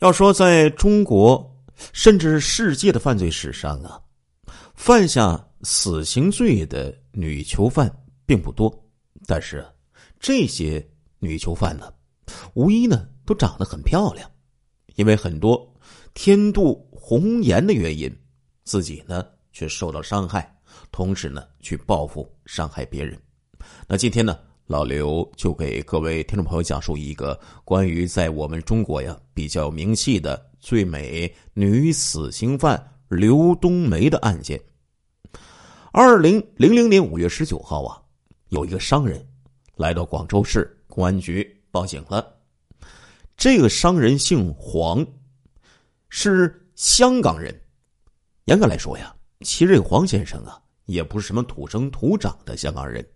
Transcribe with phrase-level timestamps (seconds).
[0.00, 1.56] 要说在中国，
[1.94, 3.98] 甚至是世界的犯罪史上啊，
[4.74, 7.90] 犯下死刑罪的女囚犯
[8.26, 8.70] 并不多。
[9.26, 9.66] 但是，
[10.20, 10.86] 这些
[11.18, 11.90] 女囚犯呢，
[12.52, 14.30] 无一呢都长得很漂亮，
[14.96, 15.66] 因为很多
[16.12, 18.14] 天妒红颜的原因，
[18.64, 20.54] 自己呢却受到伤害，
[20.92, 23.18] 同时呢去报复伤害别人。
[23.88, 24.38] 那今天呢？
[24.66, 34.60] 老刘就给各位听众朋友讲述一个关于在我们中国呀比较有名气的最美女死刑犯刘冬梅的案件。
[35.92, 38.02] 二零零零年五月十九号啊，
[38.48, 39.24] 有一个商人
[39.76, 42.34] 来到广州市公安局报警了。
[43.36, 45.06] 这个商人姓黄，
[46.08, 47.54] 是香港人。
[48.46, 53.06] 严格来说呀，其实黄先生啊，也不是什么土生土长的香港人。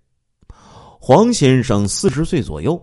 [1.02, 2.78] 黄先生四十岁左右，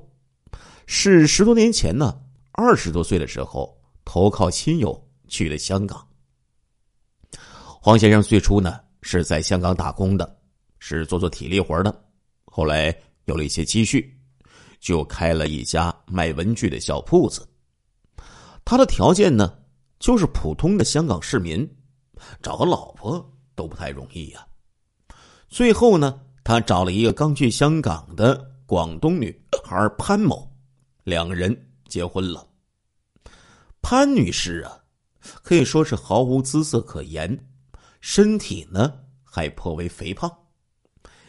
[0.87, 2.19] 是十多年前呢，
[2.51, 6.03] 二十多岁的时候投靠亲友去了香港。
[7.79, 10.35] 黄先生最初呢是在香港打工的，
[10.79, 12.05] 是做做体力活的，
[12.45, 12.93] 后来
[13.25, 14.19] 有了一些积蓄，
[14.79, 17.47] 就开了一家卖文具的小铺子。
[18.65, 19.59] 他的条件呢
[19.99, 21.69] 就是普通的香港市民，
[22.41, 24.43] 找个老婆都不太容易呀。
[25.49, 26.19] 最后呢。
[26.47, 30.49] 他找了一个刚去香港的广东女孩潘某，
[31.03, 31.53] 两个人
[31.89, 32.47] 结婚了。
[33.81, 34.79] 潘女士啊，
[35.43, 37.37] 可以说是毫无姿色可言，
[37.99, 38.93] 身体呢
[39.25, 40.31] 还颇为肥胖。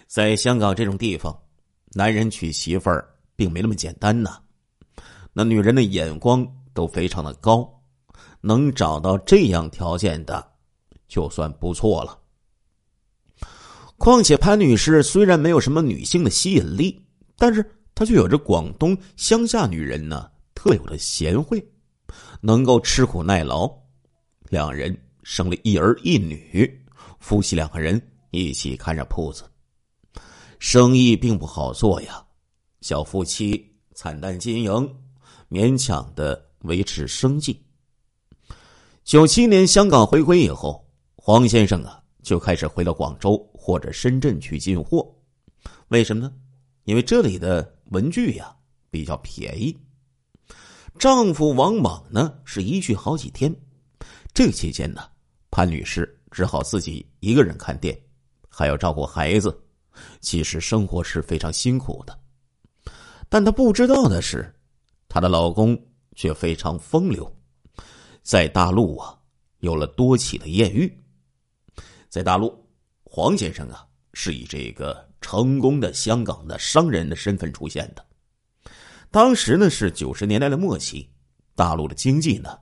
[0.07, 1.37] 在香港这种地方，
[1.95, 4.41] 男人娶媳妇儿并没那么简单呢。
[5.33, 7.69] 那女人的眼光都非常的高，
[8.41, 10.49] 能找到这样条件的，
[11.09, 12.17] 就算不错了。
[13.99, 17.05] 况且潘女士虽然没有什么女性的吸引力，
[17.37, 21.63] 但是她却有着广东乡下女人呢特有的贤惠，
[22.41, 23.71] 能够吃苦耐劳。
[24.49, 26.71] 两人生了一儿一女，
[27.19, 29.43] 夫妻两个人一起看着铺子，
[30.59, 32.25] 生意并不好做呀。
[32.81, 34.97] 小夫妻惨淡经营，
[35.51, 37.61] 勉强的维持生计。
[39.05, 43.37] 九七年香港回归以后，黄先生啊就开始回到广州。
[43.69, 45.07] 或者深圳去进货，
[45.89, 46.33] 为什么呢？
[46.85, 48.57] 因为这里的文具呀
[48.89, 49.77] 比较便宜。
[50.99, 53.55] 丈夫王莽呢是一去好几天，
[54.33, 55.03] 这期间呢，
[55.51, 57.95] 潘女士只好自己一个人看店，
[58.49, 59.55] 还要照顾孩子，
[60.19, 62.19] 其实生活是非常辛苦的。
[63.29, 64.51] 但她不知道的是，
[65.11, 65.79] 她的老公
[66.17, 67.31] 却非常风流，
[68.23, 69.15] 在大陆啊
[69.59, 70.91] 有了多起的艳遇，
[72.09, 72.67] 在大陆。
[73.11, 78.05] 黄先生啊，是以这个成功的香港的商人的身份出现的。
[79.11, 81.09] 当时呢是九十年代的末期，
[81.57, 82.57] 大陆的经济呢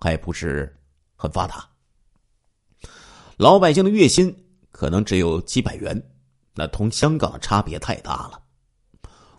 [0.00, 0.76] 还不是
[1.14, 1.70] 很发达，
[3.36, 4.36] 老百姓的月薪
[4.72, 6.10] 可能只有几百元，
[6.54, 8.42] 那同香港差别太大了。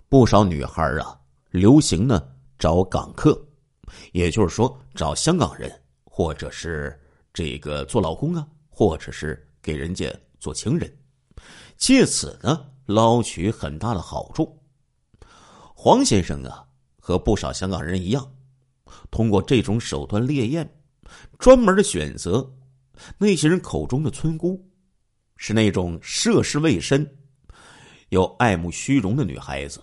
[0.07, 1.19] 不少女孩啊，
[1.51, 2.25] 流行呢
[2.57, 3.39] 找港客，
[4.13, 5.69] 也就是说找香港人，
[6.05, 6.97] 或者是
[7.33, 10.09] 这个做老公啊，或者是给人家。
[10.43, 10.93] 做情人，
[11.77, 14.61] 借此呢捞取很大的好处。
[15.73, 16.67] 黄先生啊，
[16.99, 18.29] 和不少香港人一样，
[19.09, 20.69] 通过这种手段猎艳，
[21.39, 22.53] 专门的选择
[23.17, 24.61] 那些人口中的村姑，
[25.37, 27.09] 是那种涉世未深、
[28.09, 29.81] 又爱慕虚荣的女孩子。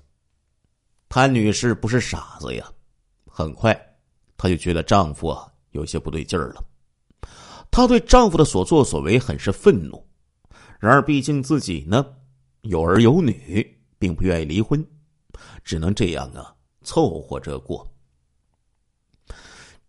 [1.09, 2.71] 潘女士不是傻子呀，
[3.27, 3.75] 很快
[4.37, 6.63] 她就觉得丈夫啊有些不对劲儿了，
[7.71, 10.07] 她对丈夫的所作所为很是愤怒。
[10.81, 12.07] 然而，毕竟自己呢
[12.63, 13.65] 有儿有女，
[13.99, 14.85] 并不愿意离婚，
[15.63, 17.87] 只能这样啊凑合着过。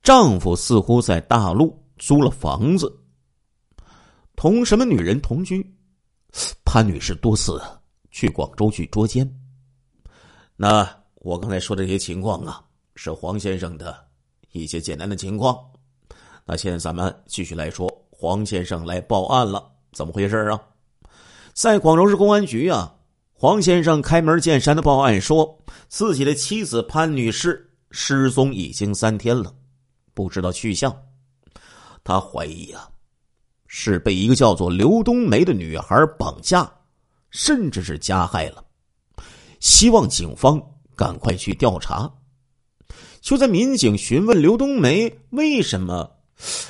[0.04, 2.94] 丈夫似乎在大陆租了房子，
[4.36, 5.66] 同什么女人同居？
[6.66, 7.62] 潘女士多次
[8.10, 9.30] 去广州去捉奸。
[10.58, 12.64] 那我刚才说的这些情况啊，
[12.96, 14.06] 是黄先生的
[14.52, 15.58] 一些简单的情况。
[16.46, 20.62] 那现在咱们继续来说，黄先生来报案了，怎么回事啊？
[21.62, 22.92] 在广州市公安局啊，
[23.34, 29.54] 黄先生开门见山的报案说，自己的妻子潘女士失踪已经三天了，
[30.16, 30.92] 不知道去向。
[32.04, 32.90] 他怀疑啊，
[33.68, 36.68] 是被一个叫做刘冬梅的女孩绑架，
[37.30, 38.66] 甚至是加害了。
[39.60, 40.60] 希望警方
[40.96, 42.12] 赶快去调查。
[43.22, 46.10] 就在民警询问刘冬梅为什么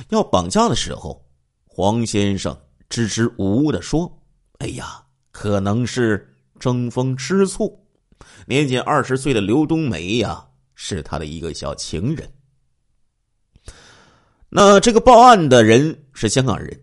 [0.09, 1.25] 要绑架的时候，
[1.65, 2.53] 黄先生
[2.89, 4.17] 支支吾吾的说。
[4.61, 7.83] 哎呀，可能是争风吃醋。
[8.45, 12.31] 年仅二十岁的刘冬梅呀，是他的一个小情人。
[14.49, 16.79] 那这个报案的人是香港人，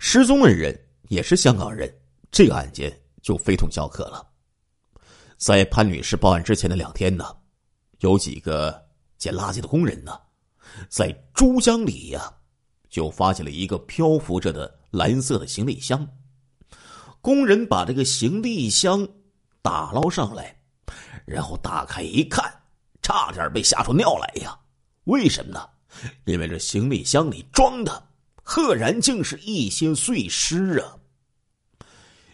[0.00, 0.76] 失踪的人
[1.10, 1.88] 也是香港人，
[2.32, 2.92] 这个案件
[3.22, 4.26] 就非同小可了。
[5.36, 7.24] 在潘女士报案之前的两天呢，
[8.00, 8.84] 有几个
[9.16, 10.18] 捡垃圾的工人呢，
[10.88, 12.34] 在珠江里呀，
[12.90, 16.04] 就发现了一个漂浮着的蓝色的行李箱。
[17.22, 19.08] 工人把这个行李箱
[19.62, 20.54] 打捞上来，
[21.24, 22.52] 然后打开一看，
[23.00, 24.58] 差点被吓出尿来呀！
[25.04, 25.68] 为什么呢？
[26.24, 28.08] 因为这行李箱里装的，
[28.42, 30.96] 赫然竟是一些碎尸啊！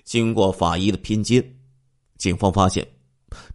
[0.05, 1.47] 经过法医的拼接，
[2.17, 2.89] 警方发现，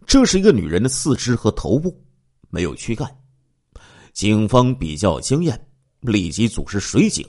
[0.06, 2.00] 这是一个女人的四肢和头部，
[2.48, 3.10] 没有躯干。
[4.12, 7.28] 警方比较经验，立即组织水警，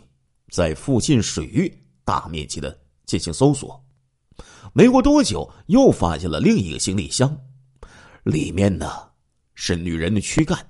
[0.52, 3.84] 在附近水域大面积的进行搜索。
[4.78, 7.34] 没过多久，又发现了另一个行李箱，
[8.24, 9.10] 里面呢
[9.54, 10.70] 是女人的躯干。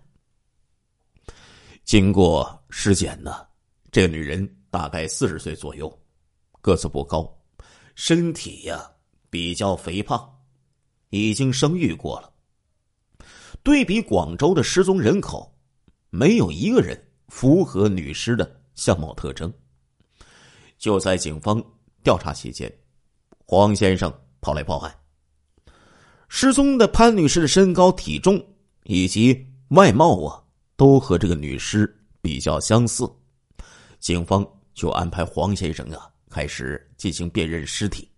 [1.84, 3.48] 经过尸检呢，
[3.92, 5.92] 这个女人大概四十岁左右，
[6.62, 7.36] 个子不高，
[7.96, 8.88] 身体呀
[9.32, 10.24] 比较肥胖，
[11.10, 12.32] 已经生育过了。
[13.64, 15.52] 对比广州的失踪人口，
[16.12, 16.96] 没有一个人
[17.30, 19.52] 符合女尸的相貌特征。
[20.78, 21.60] 就在警方
[22.04, 22.72] 调查期间。
[23.46, 24.12] 黄先生
[24.42, 24.94] 跑来报案。
[26.28, 28.44] 失踪的潘女士的身高、体重
[28.86, 30.42] 以及外貌啊，
[30.76, 33.10] 都和这个女尸比较相似。
[34.00, 38.10] 警方就安排黄先生啊，开始进行辨认尸体。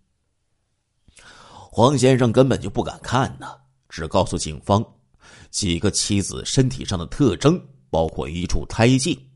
[1.70, 3.46] 黄先生根本就不敢看呢，
[3.88, 4.84] 只告诉警方
[5.50, 9.30] 几个妻子身体上的特征，包括一处胎记。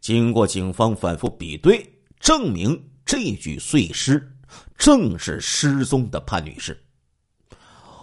[0.00, 1.88] 经过警方反复比对，
[2.20, 4.34] 证明这具碎尸。
[4.76, 6.78] 正是失踪的潘女士。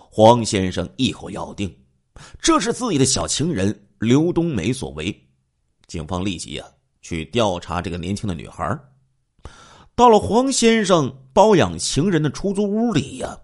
[0.10, 1.74] 黄先生一口咬定，
[2.42, 5.14] 这是自己的小情人刘冬梅所为。
[5.88, 6.68] 警方立即啊
[7.02, 8.80] 去调查这个年轻的女孩。
[9.94, 13.38] 到了黄先生包养情人的出租屋里呀，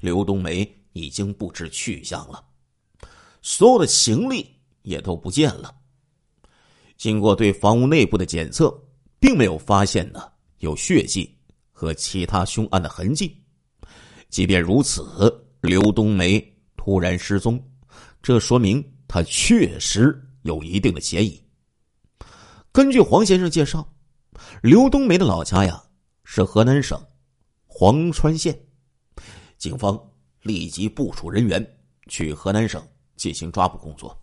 [0.00, 2.44] 刘冬梅已经不知去向了，
[3.40, 4.46] 所有的行李
[4.82, 5.74] 也都不见了。
[6.96, 8.74] 经过对房屋内部的检测，
[9.18, 11.34] 并没有发现呢有血迹。
[11.74, 13.36] 和其他凶案的痕迹，
[14.30, 15.04] 即便如此，
[15.60, 16.40] 刘冬梅
[16.76, 17.62] 突然失踪，
[18.22, 21.42] 这说明她确实有一定的嫌疑。
[22.70, 23.86] 根据黄先生介绍，
[24.62, 25.82] 刘冬梅的老家呀
[26.22, 26.98] 是河南省
[27.68, 28.56] 潢川县，
[29.58, 30.00] 警方
[30.42, 31.78] 立即部署人员
[32.08, 32.80] 去河南省
[33.16, 34.16] 进行抓捕工作。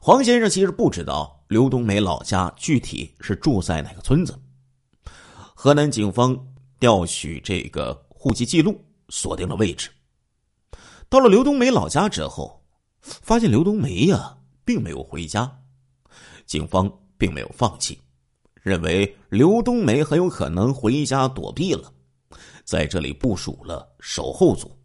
[0.00, 4.36] 黄先生其实不知道刘冬梅老家具体是住在哪个村子。
[5.62, 6.36] 河南警方
[6.80, 9.88] 调取这个户籍记录，锁定了位置。
[11.08, 12.60] 到了刘冬梅老家之后，
[13.00, 15.48] 发现刘冬梅呀并没有回家。
[16.46, 17.96] 警方并没有放弃，
[18.60, 21.92] 认为刘冬梅很有可能回家躲避了，
[22.64, 24.76] 在这里部署了守候组。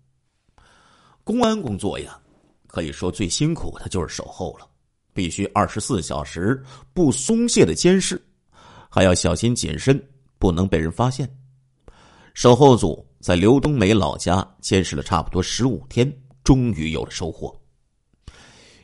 [1.23, 2.21] 公安工作呀，
[2.67, 4.69] 可以说最辛苦的就是守候了，
[5.11, 6.63] 必须二十四小时
[6.93, 8.23] 不松懈的监视，
[8.87, 9.99] 还要小心谨慎。
[10.39, 11.29] 不能被人发现。
[12.33, 16.11] 守候组在刘冬梅老家监视了差不多十五天，
[16.43, 17.59] 终于有了收获。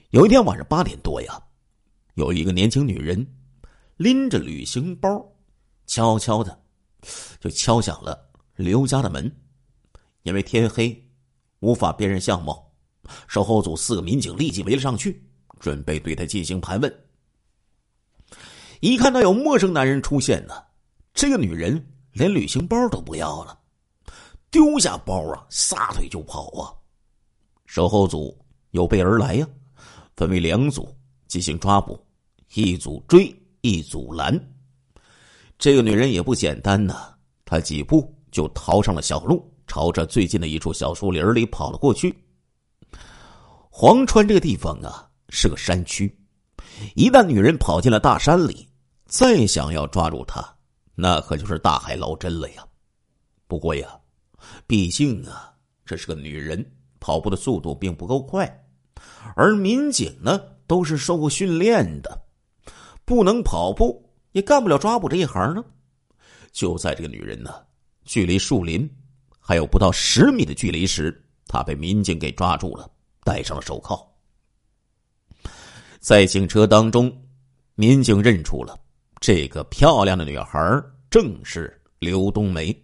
[0.10, 1.42] 有一天晚上八点多呀，
[2.16, 3.26] 有一个年轻女人
[3.98, 5.24] 拎着旅行包，
[5.86, 6.60] 悄悄的
[7.40, 9.32] 就敲响了刘家的门。
[10.24, 11.08] 因为天黑，
[11.60, 12.72] 无法辨认相貌，
[13.28, 15.24] 守候组四个民警立即围了上去，
[15.60, 16.92] 准备对她进行盘问。
[18.80, 20.54] 一看到有陌生男人出现呢。
[21.14, 23.58] 这个女人连旅行包都不要了，
[24.50, 26.74] 丢下包啊，撒腿就跑啊！
[27.66, 28.38] 守候组
[28.72, 29.48] 有备而来呀，
[30.16, 30.94] 分为两组
[31.28, 32.00] 进行抓捕，
[32.56, 34.38] 一组追，一组拦。
[35.58, 37.14] 这个女人也不简单呐，
[37.46, 42.14] 她几步就逃上了小路，朝着最近的一处小树林里跑了过去。
[43.70, 46.16] 黄川这个地方啊是个山区，
[46.96, 48.68] 一旦女人跑进了大山里，
[49.06, 50.53] 再想要抓住她。
[50.96, 52.66] 那可就是大海捞针了呀！
[53.48, 54.00] 不过呀，
[54.68, 55.54] 毕竟啊，
[55.86, 56.64] 这是个女人，
[57.00, 58.66] 跑步的速度并不够快，
[59.36, 62.26] 而民警呢都是受过训练的，
[63.06, 65.64] 不能跑步也干不了抓捕这一行呢。
[66.52, 67.66] 就在这个女人呢
[68.06, 68.88] 距离树林
[69.40, 72.90] 还有不到十米的距离时，她被民警给抓住了，
[73.24, 74.08] 戴上了手铐。
[76.00, 77.12] 在警车当中，
[77.76, 78.80] 民警认出了。
[79.24, 80.60] 这个漂亮的女孩
[81.10, 82.78] 正是刘冬梅。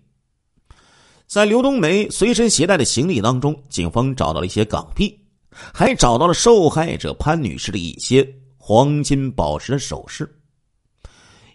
[1.27, 5.19] 在刘冬梅随身携带的行李当中，警方找到了一些港币，
[5.51, 10.33] 还找到了受害者潘女士的一些黄金宝石的首饰。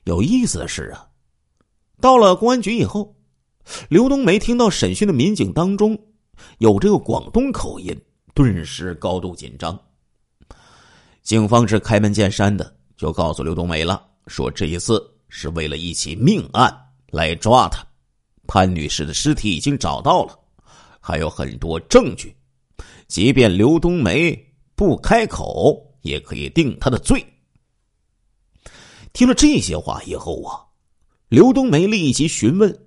[0.02, 1.08] 有意思的是啊，
[1.98, 3.16] 到了公安局以后，
[3.88, 5.98] 刘冬梅听到审讯的民警当中
[6.58, 7.98] 有这个广东口音，
[8.34, 9.80] 顿时高度紧张。
[11.22, 16.74] 警方是开门见山的，就告诉刘冬梅了，说这一次是为了一起命案
[17.10, 17.84] 来抓他。
[18.46, 20.38] 潘女士的尸体已经找到了，
[21.00, 22.36] 还有很多证据，
[23.08, 24.38] 即便刘冬梅
[24.74, 27.24] 不开口，也可以定她的罪。
[29.12, 30.60] 听了这些话以后啊，
[31.28, 32.86] 刘冬梅立即询问：“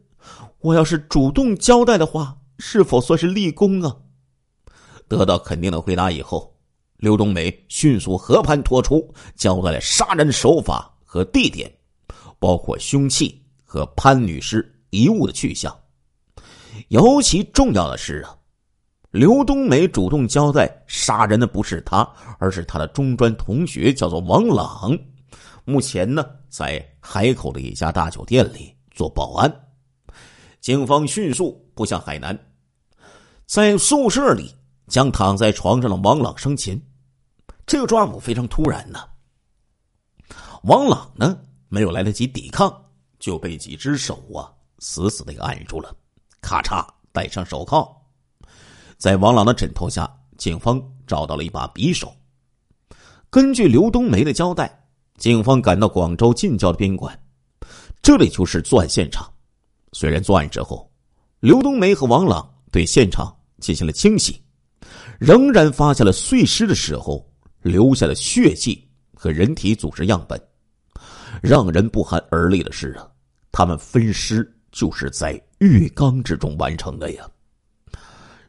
[0.59, 3.95] 我要是主动交代的话，是否算是立功啊？”
[5.07, 6.53] 得到肯定的回答以后，
[6.97, 11.71] 刘冬梅迅速和盘托出，交代了杀人手法和地点，
[12.37, 15.75] 包括凶器和潘女士遗物的去向。
[16.89, 18.37] 尤其重要的是啊，
[19.09, 22.07] 刘冬梅主动交代杀人的不是他，
[22.37, 24.95] 而是他的中专同学，叫做王朗。
[25.65, 29.51] 目前呢，在海口的一家大酒店里做保安。
[30.61, 32.37] 警方迅速扑向海南，
[33.47, 34.53] 在宿舍里
[34.87, 36.79] 将躺在床上的王朗生擒。
[37.65, 38.99] 这个抓捕非常突然呢。
[40.67, 42.69] 王朗呢，没有来得及抵抗，
[43.19, 45.95] 就被几只手啊死死的给按住了，
[46.41, 47.89] 咔嚓戴上手铐。
[48.97, 52.13] 在王朗的枕头下，警方找到了一把匕首。
[53.29, 54.73] 根据刘冬梅的交代。
[55.17, 57.19] 警方赶到广州近郊的宾馆，
[58.03, 59.27] 这里就是作案现场。
[59.93, 60.87] 虽然作案之后，
[61.39, 64.39] 刘冬梅和王朗对现场进行了清洗，
[65.19, 67.27] 仍然发现了碎尸的时候
[67.63, 70.39] 留下的血迹和人体组织样本。
[71.41, 73.07] 让人不寒而栗的是啊，
[73.51, 77.27] 他们分尸就是在浴缸之中完成的呀。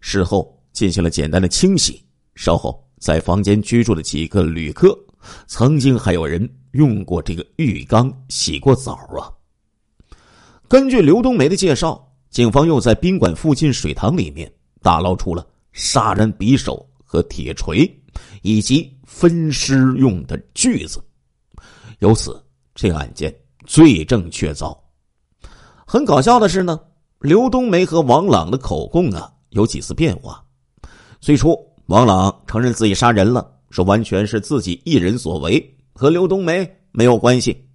[0.01, 2.05] 事后进行了简单的清洗，
[2.35, 4.99] 稍后在房间居住的几个旅客。
[5.49, 9.27] 曾经还有人用过这个浴缸洗过澡啊。
[10.69, 17.91] 根据刘冬梅的介绍，警方又在宾馆附近水塘里面打捞出了杀人匕首和铁锤，
[18.43, 21.03] 以及分尸用的锯子。
[21.99, 22.41] 由此，
[22.79, 23.35] 这个案件
[23.67, 24.77] 罪证确凿。
[25.85, 26.79] 很搞笑的是呢，
[27.19, 30.41] 刘冬梅和王朗的口供啊有几次变化。
[31.19, 33.53] 最初，王朗承认自己杀人了。
[33.71, 37.69] 说完全是自己一人所为，和刘冬梅没有关系。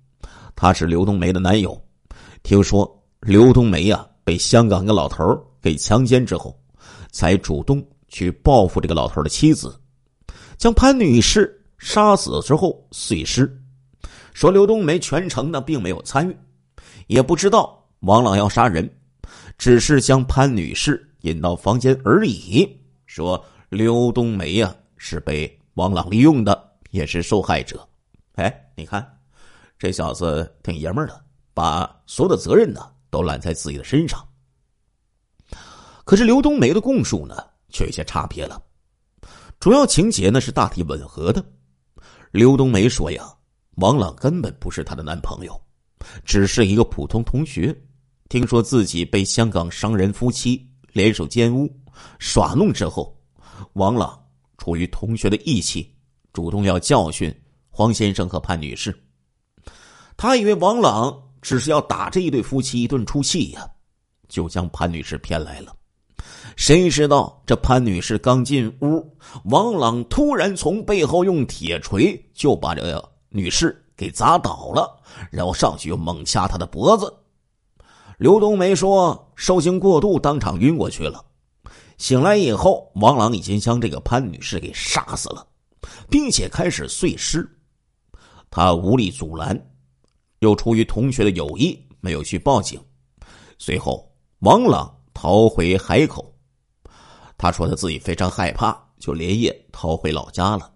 [0.55, 1.77] 他是刘冬梅的男友。
[2.41, 6.57] 听说刘冬梅呀被香港一个老头给强奸之后，
[7.11, 9.77] 才主动去报复这个老头的妻子，
[10.57, 13.59] 将潘女士杀死之后碎尸。
[14.33, 16.37] 说刘冬梅全程呢并没有参与，
[17.07, 18.89] 也不知道王朗要杀人，
[19.57, 22.67] 只是将潘女士引到房间而已。
[23.05, 25.59] 说刘冬梅呀是被。
[25.75, 27.89] 王朗利用的也是受害者，
[28.35, 29.03] 哎，你看，
[29.79, 31.19] 这小子挺爷们的，
[31.51, 34.23] 把所有的责任呢都揽在自己的身上。
[36.05, 38.61] 可是刘冬梅的供述呢却有些差别了，
[39.59, 41.43] 主要情节呢是大体吻合的。
[42.29, 43.33] 刘冬梅说呀，
[43.75, 45.59] 王朗根本不是她的男朋友，
[46.23, 47.75] 只是一个普通同学，
[48.29, 51.69] 听说自己被香港商人夫妻联手奸污
[52.19, 53.15] 耍弄之后，
[53.73, 54.19] 王朗。
[54.55, 55.93] 出于同学的义气，
[56.31, 57.33] 主动要教训
[57.69, 58.97] 黄先生和潘女士。
[60.15, 63.69] 他以为王朗只是要打这一对夫妻一顿出气呀，
[64.29, 65.75] 就将潘女士骗来了。
[66.55, 69.05] 谁知道这潘女士刚进屋，
[69.45, 77.13] 王朗突然从背后用铁锤就把这个女士给砸倒了，然后上去又猛掐她的脖子。
[78.19, 81.25] 刘冬梅说：“受惊过度，当场晕过去了。”
[81.97, 85.45] 醒来以后，王朗已经将这个潘女士给杀死了，
[86.09, 87.49] 并且开始碎尸。
[88.49, 89.59] 他无力阻拦，
[90.39, 92.79] 又出于同学的友谊，没有去报警。
[93.57, 96.33] 随后，王朗逃回海口。
[97.37, 100.72] 他说他自己非常害怕，就连夜逃回老家了。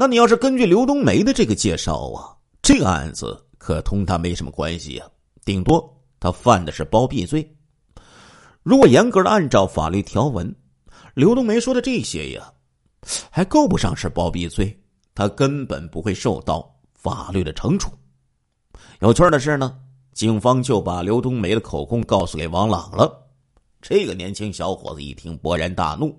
[0.00, 2.30] 那你要是根据刘冬梅的这个介绍啊，
[2.62, 5.08] 这个案子可同他没什么关系啊，
[5.44, 7.52] 顶多他犯的是包庇罪。
[8.62, 10.54] 如果严格的按照法律条文，
[11.14, 12.52] 刘冬梅说的这些呀，
[13.28, 14.80] 还够不上是包庇罪，
[15.16, 17.90] 他根本不会受到法律的惩处。
[19.00, 19.80] 有趣的是呢，
[20.12, 23.20] 警方就把刘冬梅的口供告诉给王朗了。
[23.82, 26.16] 这个年轻小伙子一听，勃然大怒，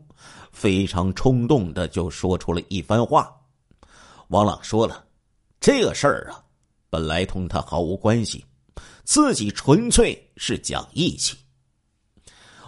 [0.51, 3.33] 非常冲动的就说出了一番话。
[4.29, 5.03] 王朗说了，
[5.59, 6.43] 这个事儿啊，
[6.91, 8.45] 本来同他毫无关系，
[9.03, 11.36] 自己纯粹是讲义气。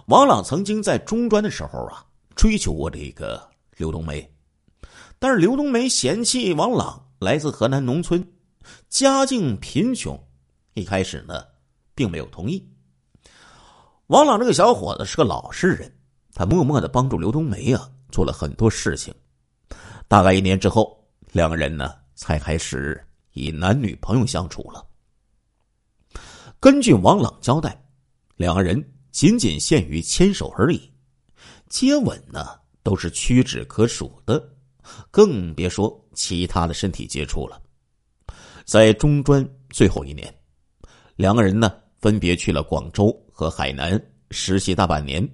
[0.08, 2.04] 王朗曾经在中专的时候啊，
[2.36, 4.28] 追求过这个刘冬梅，
[5.20, 8.28] 但是刘冬梅嫌弃王朗来自河南农村，
[8.90, 10.20] 家境贫穷，
[10.74, 11.46] 一开始呢，
[11.94, 12.68] 并没有同意。
[14.08, 15.96] 王朗这个小伙子是个老实人，
[16.34, 19.14] 他默默的帮助刘冬梅啊，做了很多事情。
[20.08, 21.01] 大概一年之后，
[21.32, 24.86] 两个人呢，才开始以男女朋友相处了。
[26.60, 27.82] 根据王朗交代，
[28.36, 30.92] 两个人仅仅限于牵手而已，
[31.70, 34.46] 接吻呢，都是屈指可数的。
[35.10, 37.62] 更别说其他的身体接触了。
[38.66, 40.34] 在中专最后一年，
[41.16, 43.98] 两个人呢分别去了广州和海南
[44.32, 45.28] 实习大半年。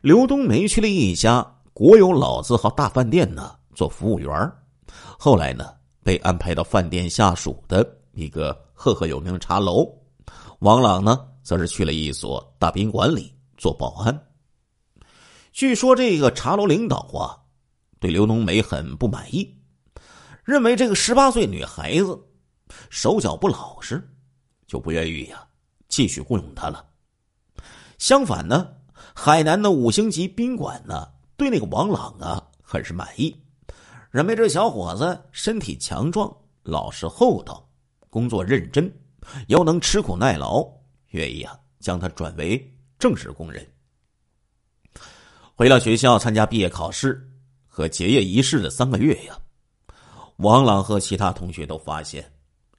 [0.00, 4.52] 刘冬梅去了一家国有老字号大饭店呢做服务员
[5.18, 9.86] 后来呢被安排到饭店下属的一个赫赫有名的茶楼。
[10.60, 14.26] 王朗呢则是去了一所大宾馆里做保安。
[15.52, 17.36] 据说这个茶楼领导啊。
[18.00, 19.54] 对刘冬梅很不满意，
[20.42, 22.18] 认为这个十八岁女孩子
[22.88, 24.02] 手脚不老实，
[24.66, 25.46] 就不愿意呀
[25.86, 26.82] 继续雇佣她了。
[27.98, 28.66] 相反呢，
[29.14, 33.38] 海南的五星级宾馆呢对那个王朗啊很是满意，
[34.10, 36.30] 认为这小伙子身体强壮、
[36.62, 37.68] 老实厚道、
[38.08, 38.92] 工作认真，
[39.48, 40.66] 又能吃苦耐劳，
[41.08, 43.66] 愿意啊将他转为正式工人。
[45.54, 47.26] 回到学校参加毕业考试。
[47.72, 49.38] 和结业仪式的三个月呀，
[50.38, 52.30] 王朗和其他同学都发现，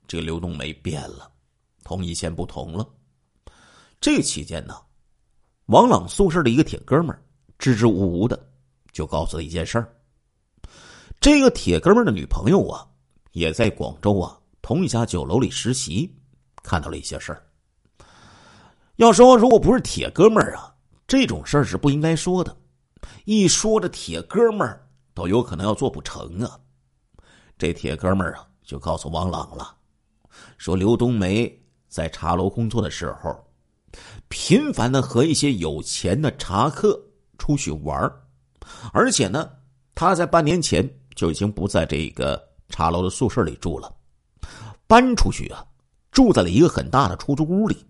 [0.06, 1.32] 这个刘冬梅变了，
[1.84, 2.86] 同以前不同了。
[4.02, 4.76] 这期间呢，
[5.68, 7.24] 王朗宿舍的一个铁哥们儿
[7.58, 8.38] 支支吾吾的
[8.92, 9.96] 就告诉他一件事儿：
[11.22, 12.84] 这个铁哥们的女朋友啊，
[13.34, 16.12] 也在广州啊同一家酒楼里实习，
[16.64, 17.46] 看到了一些事儿。
[18.96, 20.74] 要说如果不是铁哥们儿啊，
[21.06, 22.58] 这种事儿是不应该说的。
[23.26, 26.60] 一说这铁哥们儿都有可能要做不成啊！
[27.56, 29.76] 这铁哥们儿啊就告诉王朗了，
[30.58, 31.56] 说刘冬梅
[31.88, 33.46] 在茶楼工作的时候，
[34.28, 37.00] 频繁的和一些有钱的茶客
[37.38, 38.12] 出去玩
[38.92, 39.48] 而且呢，
[39.94, 43.94] 他在半年前就已经不在这个茶楼的宿舍里住了，
[44.88, 45.66] 搬出去啊，
[46.12, 47.86] 住在了一个很大的出租屋里，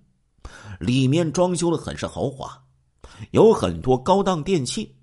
[0.79, 2.61] 里面装修的很是豪华，
[3.31, 4.95] 有很多高档电器。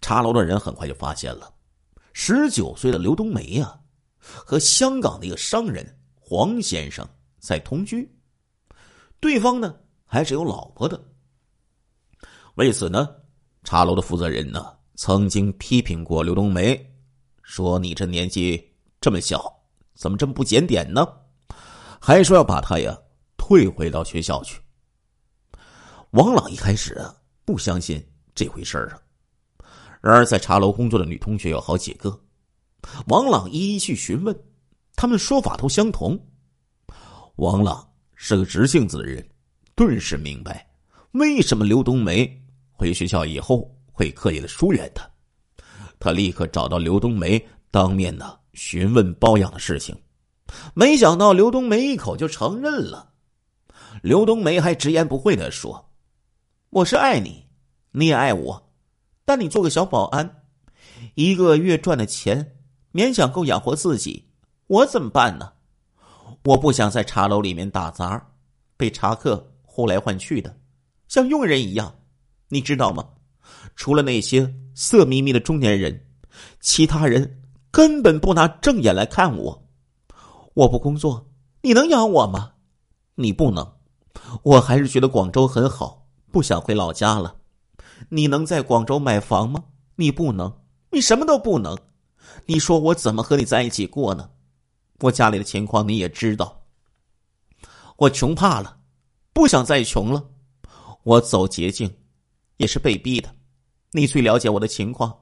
[0.00, 1.52] 茶楼的人很快就发现了，
[2.12, 3.78] 十九岁的刘冬梅呀，
[4.18, 8.10] 和香港的一个商人黄先生在同居，
[9.20, 11.00] 对方呢还是有老婆的。
[12.56, 13.08] 为此呢，
[13.62, 16.91] 茶楼的负责人呢曾经批评过刘冬梅，
[17.42, 19.52] 说：“你这年纪这么小，
[19.94, 21.06] 怎么这么不检点呢？”
[22.00, 22.96] 还说要把他呀
[23.36, 24.60] 退回到学校去。
[26.10, 27.00] 王朗一开始
[27.44, 29.00] 不相信这回事儿啊。
[30.00, 32.20] 然而，在茶楼工作的女同学有好几个，
[33.06, 34.36] 王朗一一去询问，
[34.96, 36.18] 他们说法都相同。
[37.36, 39.24] 王朗是个直性子的人，
[39.76, 40.68] 顿时明白
[41.12, 45.08] 为什么刘冬梅回学校以后会刻意的疏远他。
[46.02, 49.96] 他立刻找到刘冬梅，当面的询问包养的事情，
[50.74, 53.12] 没想到刘冬梅一口就承认了。
[54.02, 55.92] 刘冬梅还直言不讳的说
[56.70, 57.46] ：“我是爱你，
[57.92, 58.72] 你也爱我。”
[59.24, 60.42] 但你做个小保安，
[61.14, 62.56] 一个月赚的钱
[62.92, 64.24] 勉强够养活自己，
[64.66, 65.52] 我怎么办呢？
[66.42, 68.32] 我不想在茶楼里面打杂，
[68.76, 70.58] 被茶客呼来唤去的，
[71.06, 71.94] 像佣人一样，
[72.48, 73.08] 你知道吗？
[73.74, 76.06] 除了那些色眯眯的中年人，
[76.60, 79.62] 其他人根本不拿正眼来看我。
[80.54, 81.30] 我不工作，
[81.62, 82.52] 你能养我吗？
[83.14, 83.72] 你不能。
[84.42, 87.36] 我还是觉得广州很好，不想回老家了。
[88.08, 89.64] 你能在广州买房吗？
[89.96, 90.52] 你不能，
[90.90, 91.76] 你什么都不能。
[92.46, 94.28] 你说我怎么和你在一起过呢？
[95.00, 96.62] 我家里的情况你也知道，
[97.96, 98.78] 我穷怕了，
[99.32, 100.24] 不想再穷了。
[101.02, 101.92] 我走捷径，
[102.58, 103.34] 也是被逼的。
[103.92, 105.16] 你最了解我的情况，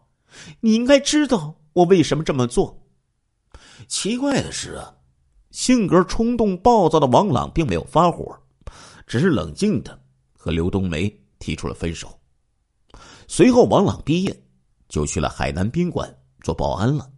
[0.61, 2.81] 你应该知道我为什么这么做。
[3.89, 4.95] 奇怪的是啊，
[5.51, 8.39] 性格冲动暴躁的王朗并没有发火，
[9.07, 10.01] 只是冷静的
[10.33, 12.09] 和刘冬梅提出了分手。
[13.27, 14.43] 随后，王朗毕业，
[14.89, 17.11] 就去了海南宾馆做保安了。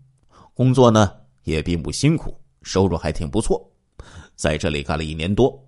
[0.55, 1.13] 工作呢
[1.45, 3.71] 也并不辛苦，收入还挺不错。
[4.37, 5.63] 在这里干了一年多，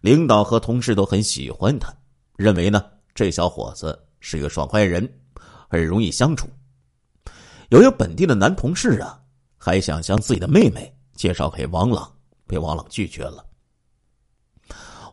[0.00, 1.92] 领导和同事都很喜欢他，
[2.36, 5.06] 认为呢这小伙子是一个爽快人，
[5.68, 6.48] 很容易相处。
[7.68, 9.20] 有一个本地的男同事啊，
[9.58, 12.10] 还想将自己的妹妹介绍给王朗，
[12.46, 13.44] 被王朗拒绝了。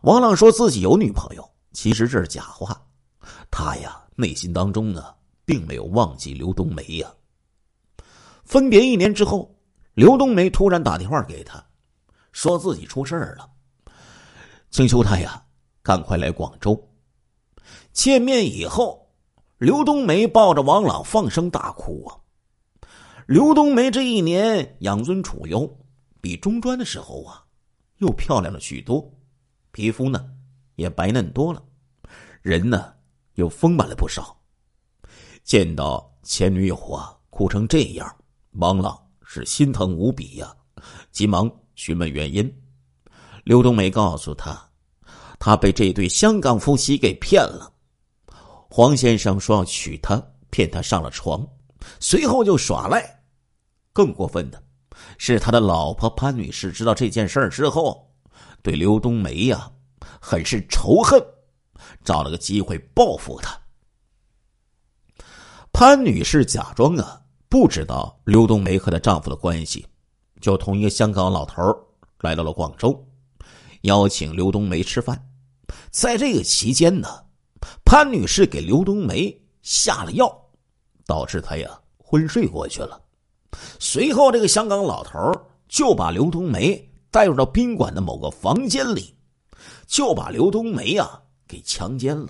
[0.02, 2.80] 王朗说自己有女朋友，其实这是假话，
[3.50, 3.98] 他呀。
[4.16, 5.14] 内心当中呢，
[5.46, 7.10] 并没有忘记刘冬梅呀。
[8.44, 9.50] 分别一年之后，
[9.94, 11.64] 刘冬梅突然打电话给他，
[12.30, 13.48] 说自己出事了，
[14.68, 15.42] 请求他呀
[15.82, 16.78] 赶快来广州。
[17.94, 18.99] 见面以后，
[19.60, 22.16] 刘冬梅抱着王朗放声大哭啊。
[23.26, 25.70] 刘冬梅这一年养尊处优，
[26.18, 27.44] 比中专的时候啊
[27.98, 29.06] 又漂亮了许多，
[29.70, 30.30] 皮肤呢
[30.76, 31.62] 也白嫩多了，
[32.40, 32.94] 人呢
[33.34, 34.34] 又丰满了不少。
[35.44, 38.16] 见到前女友啊哭成这样，
[38.52, 40.56] 王朗是心疼无比呀，
[41.12, 42.50] 急忙询问原因。
[43.44, 44.58] 刘冬梅告诉他，
[45.38, 47.70] 他被这对香港夫妻给骗了。
[48.72, 51.44] 黄先生说要娶她，骗她上了床，
[51.98, 53.20] 随后就耍赖。
[53.92, 54.62] 更过分的
[55.18, 58.08] 是，他的老婆潘女士知道这件事儿之后，
[58.62, 59.68] 对刘冬梅呀
[60.20, 61.20] 很是仇恨，
[62.04, 63.58] 找了个机会报复他。
[65.72, 69.84] 潘女士假装啊不知道刘冬梅和她丈夫的关系，
[70.40, 71.60] 就同一个香港老头
[72.20, 73.04] 来到了广州，
[73.82, 75.20] 邀请刘冬梅吃饭。
[75.90, 77.08] 在这个期间呢。
[77.84, 80.30] 潘女士给刘冬梅下了药，
[81.06, 83.00] 导致她呀昏睡过去了。
[83.78, 85.18] 随后，这个香港老头
[85.68, 89.14] 就把刘冬梅带入到宾馆的某个房间里，
[89.86, 92.28] 就把刘冬梅呀给强奸了，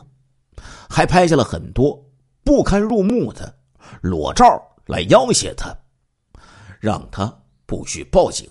[0.89, 2.03] 还拍下了很多
[2.43, 3.55] 不堪入目的
[4.01, 4.45] 裸照
[4.87, 5.77] 来要挟她，
[6.81, 7.33] 让她
[7.67, 8.49] 不许报警。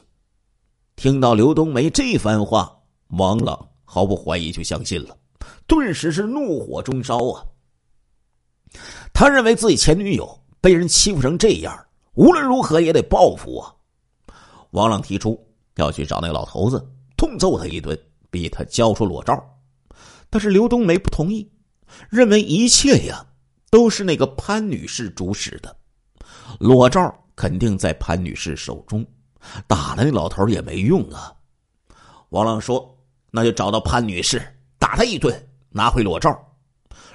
[0.96, 5.18] 听到刘冬梅这番话，王朗毫不怀疑就相信了。
[5.70, 7.46] 顿时是怒火中烧啊！
[9.14, 13.72] 他认为自己前女友被人欺负成这样，无论如何也得报复啊！
[14.72, 15.40] 王朗提出
[15.76, 16.84] 要去找那个老头子，
[17.16, 17.98] 痛揍他一顿，
[18.32, 19.42] 逼他交出裸照。
[20.32, 21.52] 但是刘冬梅不同意，
[22.10, 23.24] 认为一切呀
[23.70, 25.76] 都是那个潘女士主使的，
[26.60, 29.06] 裸照肯定在潘女士手中，
[29.68, 31.32] 打了那老头也没用啊！
[32.30, 32.98] 王朗说
[33.30, 34.42] ：“那就找到潘女士，
[34.80, 35.34] 打他一顿。”
[35.72, 36.38] 拿回裸照，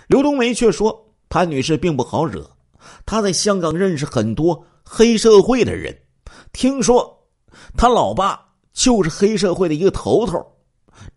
[0.06, 2.48] 刘冬梅却说：“潘女士并不好惹，
[3.04, 5.96] 她在香港认识很多黑社会的人，
[6.52, 7.26] 听说
[7.76, 8.40] 她老爸
[8.72, 10.40] 就是黑社会的一个头头。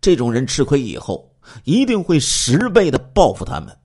[0.00, 1.32] 这种人吃亏以后，
[1.64, 3.76] 一定会十倍的报复他们。”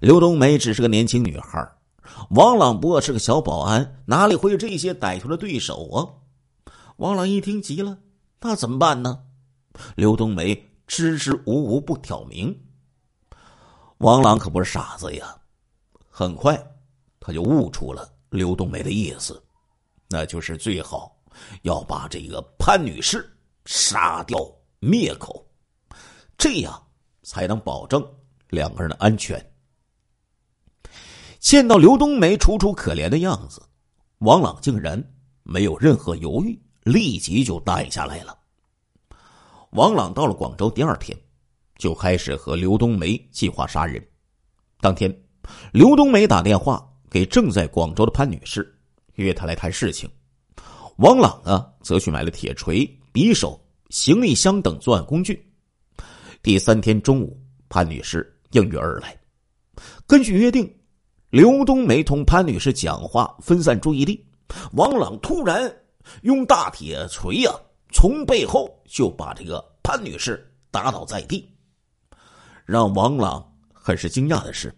[0.00, 1.66] 刘冬梅只是个年轻女孩，
[2.30, 6.04] 王朗不过是个小保安，哪里会有这些歹徒的对手啊？
[6.98, 7.96] 王朗一听急了，
[8.42, 9.20] 那怎么办呢？
[9.94, 12.54] 刘冬梅支支吾吾不挑明。
[13.98, 15.34] 王朗可不是傻子呀，
[16.10, 16.54] 很快
[17.18, 19.42] 他就悟出了刘冬梅的意思，
[20.08, 21.16] 那就是最好
[21.62, 24.38] 要把这个潘女士杀掉
[24.80, 25.46] 灭口，
[26.36, 26.86] 这样
[27.22, 28.06] 才能保证
[28.50, 29.42] 两个人的安全。
[31.38, 33.62] 见到刘冬梅楚楚可怜的样子，
[34.18, 35.02] 王朗竟然
[35.42, 38.38] 没有任何犹豫，立即就答应下来了。
[39.70, 41.18] 王朗到了广州第二天。
[41.78, 44.04] 就开始和刘冬梅计划杀人。
[44.80, 45.14] 当天，
[45.72, 48.74] 刘冬梅打电话给正在广州的潘女士，
[49.14, 50.08] 约她来谈事情。
[50.96, 53.60] 王朗啊，则去买了铁锤、匕首、
[53.90, 55.46] 行李箱等作案工具。
[56.42, 59.16] 第三天中午，潘女士应约而来。
[60.06, 60.74] 根据约定，
[61.30, 64.24] 刘冬梅同潘女士讲话，分散注意力。
[64.72, 65.70] 王朗突然
[66.22, 67.50] 用大铁锤呀，
[67.92, 71.46] 从背后就把这个潘女士打倒在地。
[72.66, 74.74] 让王朗很是惊讶的是，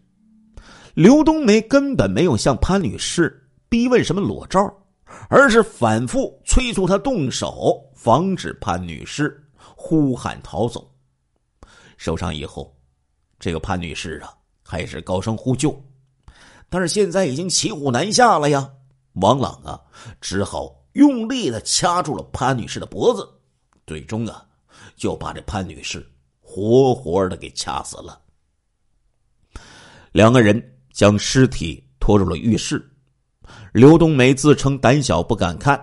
[0.92, 4.70] 刘冬梅根本没有向潘女士逼问什么裸照，
[5.30, 9.42] 而是反复催促她动手，防止潘女士
[9.74, 10.86] 呼喊逃走。
[11.96, 12.76] 受伤以后，
[13.40, 15.82] 这个潘女士啊开始高声呼救，
[16.68, 18.70] 但是现在已经骑虎难下了呀。
[19.14, 19.80] 王朗啊
[20.20, 23.26] 只好用力的掐住了潘女士的脖子，
[23.86, 24.46] 最终啊
[24.94, 26.06] 就把这潘女士。
[26.50, 28.18] 活活的给掐死了。
[30.12, 32.82] 两个人将尸体拖入了浴室。
[33.74, 35.78] 刘冬梅自称胆小不敢看，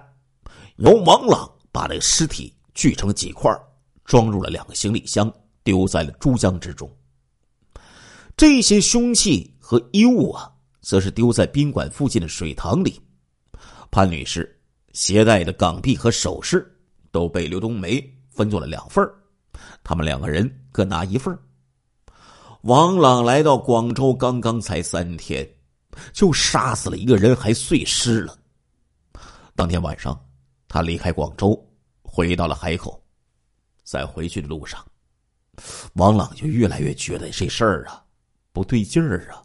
[0.78, 3.52] 由王朗把这尸体锯成几块，
[4.06, 5.32] 装入了两个行李箱，
[5.64, 6.92] 丢在了珠江之中。
[8.36, 10.52] 这些凶器和衣物啊，
[10.82, 13.00] 则是丢在宾馆附近的水塘里。
[13.92, 14.60] 潘女士
[14.94, 16.76] 携带的港币和首饰
[17.12, 19.08] 都被刘冬梅分作了两份
[19.84, 21.38] 他们两个人各拿一份
[22.62, 25.48] 王朗来到广州，刚刚才三天，
[26.12, 28.36] 就杀死了一个人，还碎尸了。
[29.56, 30.20] 当天晚上，
[30.68, 31.64] 他离开广州，
[32.02, 33.00] 回到了海口。
[33.84, 34.84] 在回去的路上，
[35.94, 38.04] 王朗就越来越觉得这事儿啊
[38.52, 39.44] 不对劲儿啊。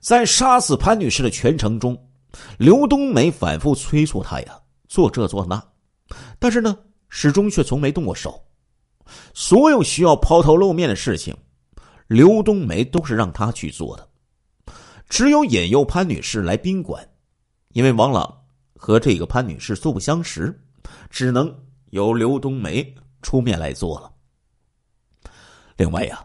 [0.00, 1.94] 在杀死潘女士的全程中，
[2.58, 5.62] 刘冬梅反复催促他呀，做这做那，
[6.38, 6.74] 但是呢，
[7.10, 8.42] 始终却从没动过手。
[9.34, 11.36] 所有需要抛头露面的事情，
[12.06, 14.08] 刘冬梅都是让他去做的。
[15.08, 17.06] 只有引诱潘女士来宾馆，
[17.74, 18.44] 因为王朗
[18.74, 20.58] 和这个潘女士素不相识，
[21.10, 21.54] 只能
[21.90, 24.10] 由刘冬梅出面来做了。
[25.76, 26.24] 另外呀，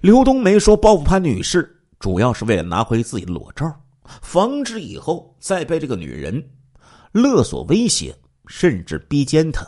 [0.00, 3.70] 刘冬梅说报复潘女士，主要是为了拿回自己的裸照，
[4.22, 6.50] 防止以后再被这个女人
[7.12, 9.66] 勒索、威胁，甚至逼奸她。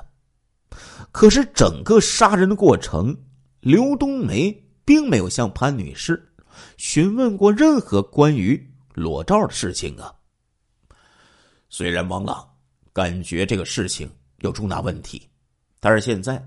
[1.10, 3.16] 可是整个杀人的过程，
[3.60, 4.52] 刘冬梅
[4.84, 6.32] 并没有向潘女士
[6.76, 10.14] 询问过任何关于裸照的事情啊。
[11.68, 12.48] 虽然王朗
[12.92, 15.28] 感觉这个事情有重大问题，
[15.80, 16.42] 但是现在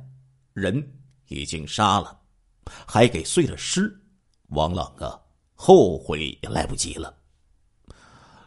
[0.53, 0.81] 人
[1.27, 2.19] 已经杀了。
[2.85, 3.93] 还给碎了尸，
[4.49, 5.19] 王朗啊，
[5.55, 7.13] 后悔也来不及了。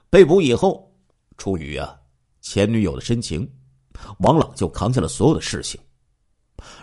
[0.08, 0.90] 被捕以后，
[1.36, 1.98] 出于啊
[2.40, 3.46] 前女友的深情，
[4.20, 5.78] 王朗就扛下了所有的事情。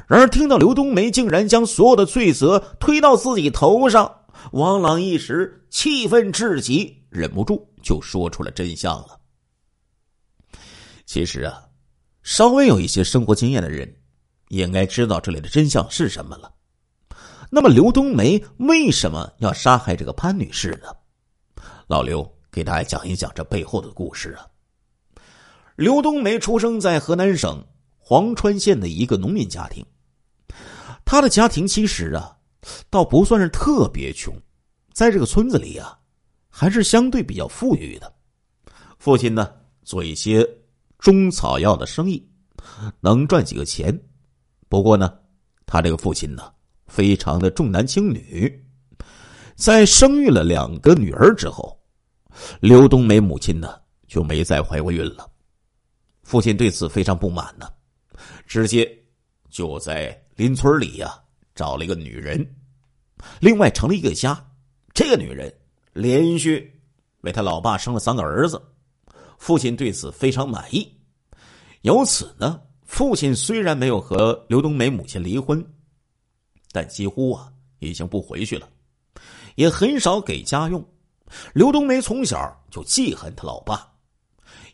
[0.07, 4.13] 然而，听到刘冬梅竟然将所有的罪责推到自己头上，
[4.51, 9.19] 王朗一时气愤至极，忍不住就说出了真相了。
[11.05, 11.63] 其实啊，
[12.23, 13.95] 稍微有一些生活经验的人，
[14.49, 16.53] 也应该知道这里的真相是什么了。
[17.49, 21.63] 那么刘冬梅为什么要杀害这个潘女士呢？
[21.87, 24.47] 老刘给大家讲一讲这背后的故事啊。
[25.75, 27.65] 刘冬梅出生在河南省
[28.11, 29.85] 黄川县的一个农民家庭，
[31.05, 32.35] 他的家庭其实啊，
[32.89, 34.35] 倒不算是特别穷，
[34.91, 35.97] 在这个村子里啊，
[36.49, 38.13] 还是相对比较富裕的。
[38.99, 39.49] 父亲呢，
[39.83, 40.45] 做一些
[40.99, 42.21] 中草药的生意，
[42.99, 43.97] 能赚几个钱。
[44.67, 45.17] 不过呢，
[45.65, 46.51] 他这个父亲呢。
[46.87, 48.65] 非常的重男轻女，
[49.55, 51.81] 在生育了两个女儿之后，
[52.59, 55.31] 刘冬梅母亲呢就没再怀过孕了。
[56.23, 57.69] 父亲对此非常不满呢，
[58.51, 58.85] 直接
[59.49, 61.17] 就在邻村里呀
[61.55, 62.45] 找了一个女人，
[63.39, 64.45] 另外成了一个家。
[64.93, 65.49] 这个女人
[65.93, 66.69] 连续
[67.21, 68.61] 为他老爸生了三个儿子，
[69.37, 70.85] 父亲对此非常满意。
[71.83, 75.65] 由此呢，父亲虽然没有和刘冬梅母亲离婚。
[76.73, 78.67] 但几乎啊，已经不回去了，
[79.55, 80.85] 也很少给家用。
[81.53, 83.89] 刘冬梅从小就记恨他老爸，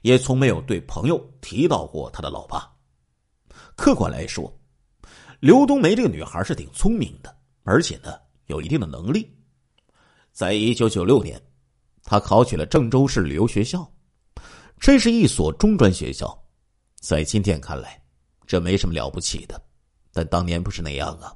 [0.01, 2.73] 也从没有对朋友提到过他的老爸。
[3.77, 4.51] 客观来说，
[5.39, 8.15] 刘冬梅这个女孩是挺聪明的，而且呢，
[8.47, 9.31] 有一定的能力。
[10.33, 11.39] 在一九九六年，
[12.03, 13.89] 她考取了郑州市旅游学校，
[14.79, 16.37] 这是一所中专学校。
[16.99, 18.01] 在今天看来，
[18.47, 19.61] 这没什么了不起的，
[20.11, 21.31] 但当年不是那样啊。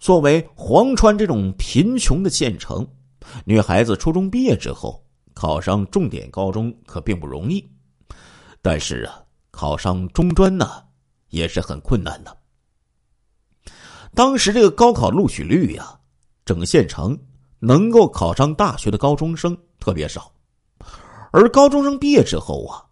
[0.00, 2.86] 作为黄川这种贫穷的县城，
[3.44, 7.64] 女孩子初中毕业之后考上重点高中可并不容易。
[8.60, 10.84] 但是啊，考上中专呢
[11.28, 12.36] 也是很困难的。
[14.14, 16.00] 当时这个高考录取率呀，
[16.44, 17.18] 整个县城
[17.58, 20.32] 能够考上大学的高中生特别少，
[21.32, 22.84] 而高中生毕业之后啊，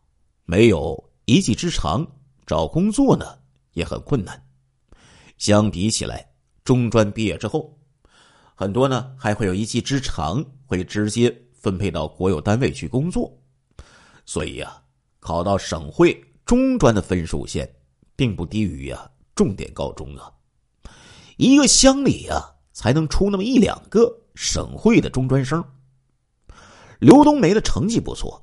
[0.45, 2.07] 没有一技之长，
[2.47, 3.39] 找工作呢
[3.73, 4.41] 也很困难。
[5.39, 6.31] 相比起来。
[6.65, 7.79] 中专毕业之后，
[8.55, 13.31] 很多呢还会有一技之长，会直接分配到国有单位去工作。
[14.25, 14.83] 所以啊，
[15.21, 17.71] 考到省会中专的分数线，
[18.17, 20.31] 并不低于呀重点高中啊。
[21.37, 25.65] 一个乡里啊，才能出那么一两个省会的中专生。
[27.01, 28.41] 刘冬梅的成绩不错，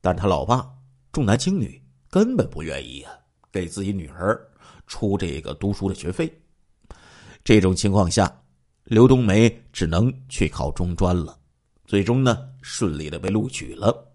[0.00, 0.68] 但她老爸
[1.12, 3.12] 重男轻女，根本不愿意啊
[3.50, 4.40] 给自己女儿
[4.86, 6.32] 出这个读书的学费。
[7.42, 8.40] 这种情况下，
[8.84, 11.36] 刘冬梅只能去考中专了。
[11.84, 14.12] 最终呢，顺利的被录取了。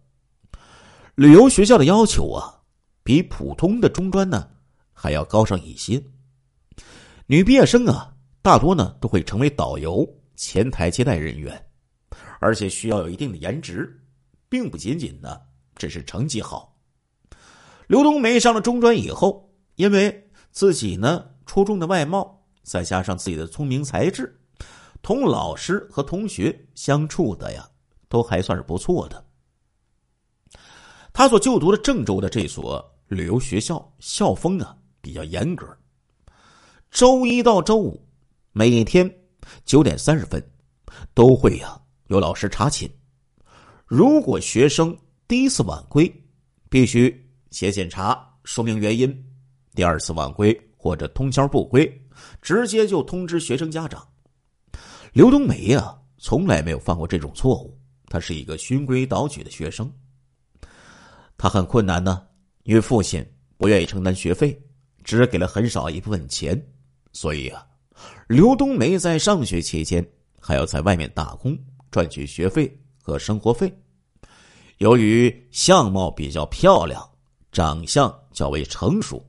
[1.16, 2.62] 旅游学校的要求啊，
[3.04, 4.48] 比普通的中专呢
[4.94, 6.02] 还要高上一些。
[7.26, 11.66] 女毕业生啊，大多呢都会成为导游、前台接待人员，
[12.40, 14.00] 而且需要有一定的颜值，
[14.50, 15.42] 并不仅仅呢
[15.76, 16.78] 只是成绩好。
[17.88, 22.40] 刘冬梅上了中专以后，因为自己呢出众的外貌。
[22.64, 24.40] 再加上自己的聪明才智，
[25.02, 27.70] 同老师和同学相处的呀，
[28.08, 29.26] 都还算是不错的。
[31.12, 35.68] 他所就读的郑州的这所旅游学校校风啊比较严格，
[36.90, 38.02] 周一到周五
[38.54, 39.14] 每天
[39.66, 40.42] 九点三十分
[41.14, 42.90] 都会呀有老师查寝，
[43.86, 46.10] 如果学生第一次晚归，
[46.70, 49.12] 必须写检查说明原因；
[49.76, 52.00] 第二次晚归或者通宵不归。
[52.44, 54.08] 直接就通知学生家长。
[55.14, 57.78] 刘冬梅呀，从来没有犯过这种错误。
[58.08, 59.92] 他是一个循规蹈矩的学生。
[61.36, 62.26] 他很困难呢，
[62.64, 63.26] 因为父亲
[63.58, 64.58] 不愿意承担学费，
[65.04, 66.60] 只给了很少一部分钱，
[67.12, 67.66] 所以啊，
[68.28, 70.06] 刘冬梅在上学期间
[70.40, 71.58] 还要在外面打工
[71.92, 73.72] 赚取学费和生活费。
[74.78, 77.08] 由于相貌比较漂亮，
[77.52, 79.24] 长相较为成熟，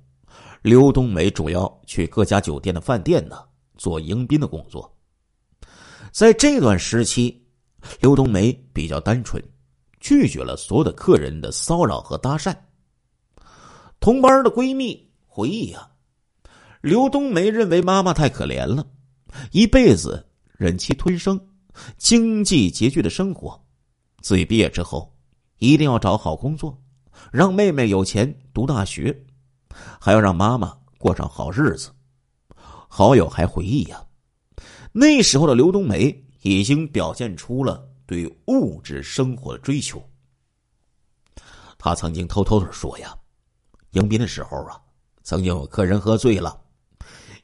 [0.63, 3.45] 刘冬梅主要去各家酒店的饭店呢
[3.77, 4.91] 做迎宾的工作。
[6.11, 7.45] 在这段时期，
[8.01, 9.43] 刘冬梅比较单纯，
[10.01, 12.57] 拒绝了所有的客人的骚扰和搭讪。
[14.01, 15.91] 同班的闺蜜回忆啊，
[16.81, 18.87] 刘冬梅认为妈妈太可怜了，
[19.51, 21.49] 一辈子忍气吞声，
[21.99, 23.61] 经济拮据的生活，
[24.23, 25.13] 自己毕业之后。
[25.59, 26.81] 一定要找好工作，
[27.33, 29.25] 让妹妹有钱读大学，
[30.01, 31.91] 还要让妈妈过上好日子。
[32.89, 34.05] 好友还回忆呀，
[34.93, 40.01] 那时候的刘冬梅已经表现出了对物质生活的追求。
[41.79, 43.17] 他曾经偷偷的说呀，
[43.93, 44.81] 迎宾的时候啊，
[45.25, 46.57] 曾经有客人喝醉了，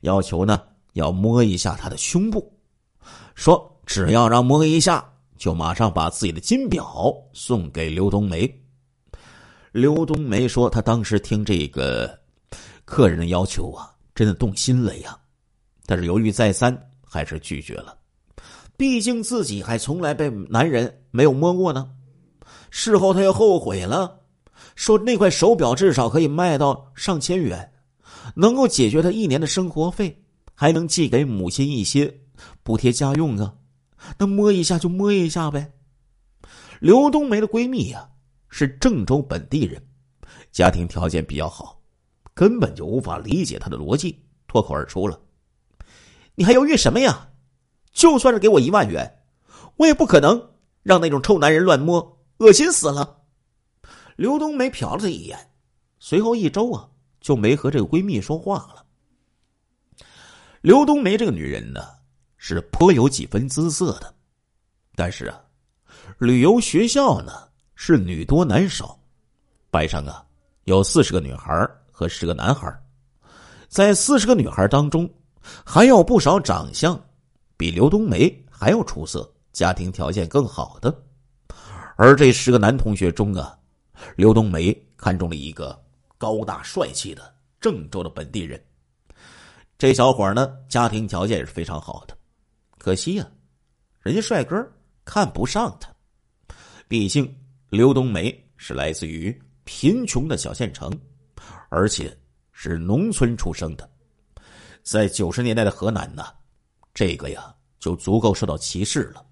[0.03, 0.63] 要求呢
[0.93, 2.57] 要摸一下他的胸部，
[3.35, 5.05] 说只要让摸一下。
[5.39, 8.63] 就马上把自己的金表送给刘冬梅。
[9.73, 12.15] 刘冬梅说：“她当时听这个
[12.85, 15.19] 客人的要求啊，真的动心了呀。
[15.87, 17.97] 但是犹豫再三，还是拒绝了。
[18.77, 21.91] 毕竟自己还从来被男人没有摸过呢。
[22.69, 24.20] 事后他又后悔了，
[24.81, 27.71] 说那块手表至少可以卖到上千元，
[28.35, 32.11] 能够解决他一年的生活费，还能寄给母亲一些
[32.63, 33.55] 补贴家用啊。”
[34.17, 35.71] 那摸一下就摸一下呗。
[36.81, 38.09] 刘冬梅的闺蜜呀
[38.49, 39.83] 是郑州本地人，
[40.51, 41.79] 家庭条件比较好，
[42.33, 45.21] 根本就无法理解她的逻辑，脱口而出了
[46.35, 47.29] ：“你还犹豫什么呀？
[47.93, 49.19] 就算是给我一万元，
[49.77, 50.43] 我也不可能
[50.83, 53.19] 让那种臭男人乱摸，恶心死了。”
[54.21, 55.51] 刘冬梅瞟了他一眼，
[55.99, 56.87] 随后一周啊
[57.23, 58.85] 就没和这个闺蜜说话了。
[60.61, 61.81] 刘冬梅这个女人呢？
[62.37, 64.15] 是颇有几分姿色的，
[64.95, 65.41] 但是啊，
[66.19, 67.33] 旅游学校呢
[67.75, 69.01] 是女多男少，
[69.71, 70.23] 班上啊
[70.65, 72.71] 有四十个女孩和十个男孩，
[73.69, 75.11] 在四十个女孩当中，
[75.65, 77.03] 还有不少长相
[77.57, 80.95] 比刘冬梅还要出色、家庭条件更好的，
[81.97, 83.59] 而这十个男同学中啊，
[84.17, 85.81] 刘冬梅看中了一个
[86.19, 88.63] 高大帅气的郑州的本地人，
[89.79, 92.17] 这小伙呢家庭条件也是非常好的。
[92.79, 93.31] 可惜呀，
[94.01, 94.57] 人家帅哥
[95.05, 95.89] 看不上他。
[96.89, 97.33] 毕竟
[97.69, 100.91] 刘冬梅是来自于贫穷的小县城，
[101.69, 102.17] 而且
[102.53, 103.89] 是农村出生的。
[104.83, 106.25] 在九十年代的河南呢，
[106.95, 109.25] 这个呀就足够受到歧视了。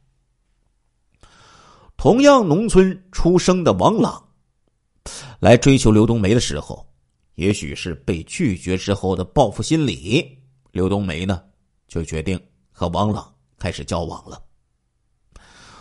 [1.97, 4.28] 同样农村出生的王朗，
[5.41, 6.87] 来追求刘冬梅的时候，
[7.35, 10.39] 也许是被拒绝之后的报复心理，
[10.73, 11.43] 刘冬梅呢
[11.87, 12.41] 就决定
[12.71, 13.35] 和王朗。
[13.61, 14.41] 开始交往了。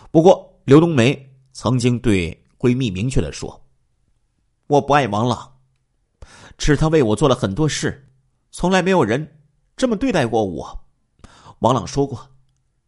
[0.10, 3.64] 不过，刘冬梅曾经对闺蜜明确的说
[4.66, 5.60] ：“我不爱王朗，
[6.58, 8.12] 是他为我做了很多事，
[8.50, 9.40] 从来没有人
[9.76, 10.86] 这么对待过我。”
[11.62, 12.28] 王朗说过：“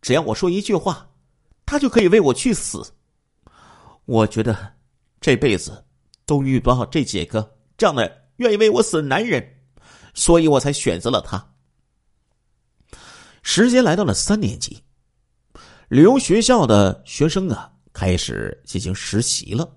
[0.02, 1.08] 只要我说一句话，
[1.68, 2.82] 他就可以为我去死。”
[4.06, 4.74] 我觉得
[5.22, 5.86] 这辈子
[6.30, 9.44] 都遇不到这几个这样的愿意为我死的男人，
[10.14, 11.44] 所以我才选择了他。
[13.42, 14.84] 时间来到了三年级，
[15.88, 19.68] 旅游学校的学生啊开始进行实习了。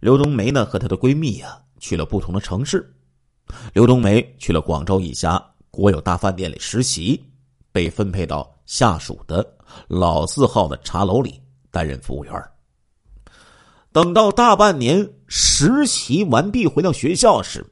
[0.00, 2.94] 刘冬梅呢和她的闺蜜啊去了不同的城市。
[3.72, 7.24] 刘冬梅去了广州一家国有大饭店里实习，
[7.72, 9.56] 被分配到下属的
[9.86, 12.34] 老字号的茶楼里担任服务员。
[13.98, 17.66] 等到大半年实习完毕回到学校时，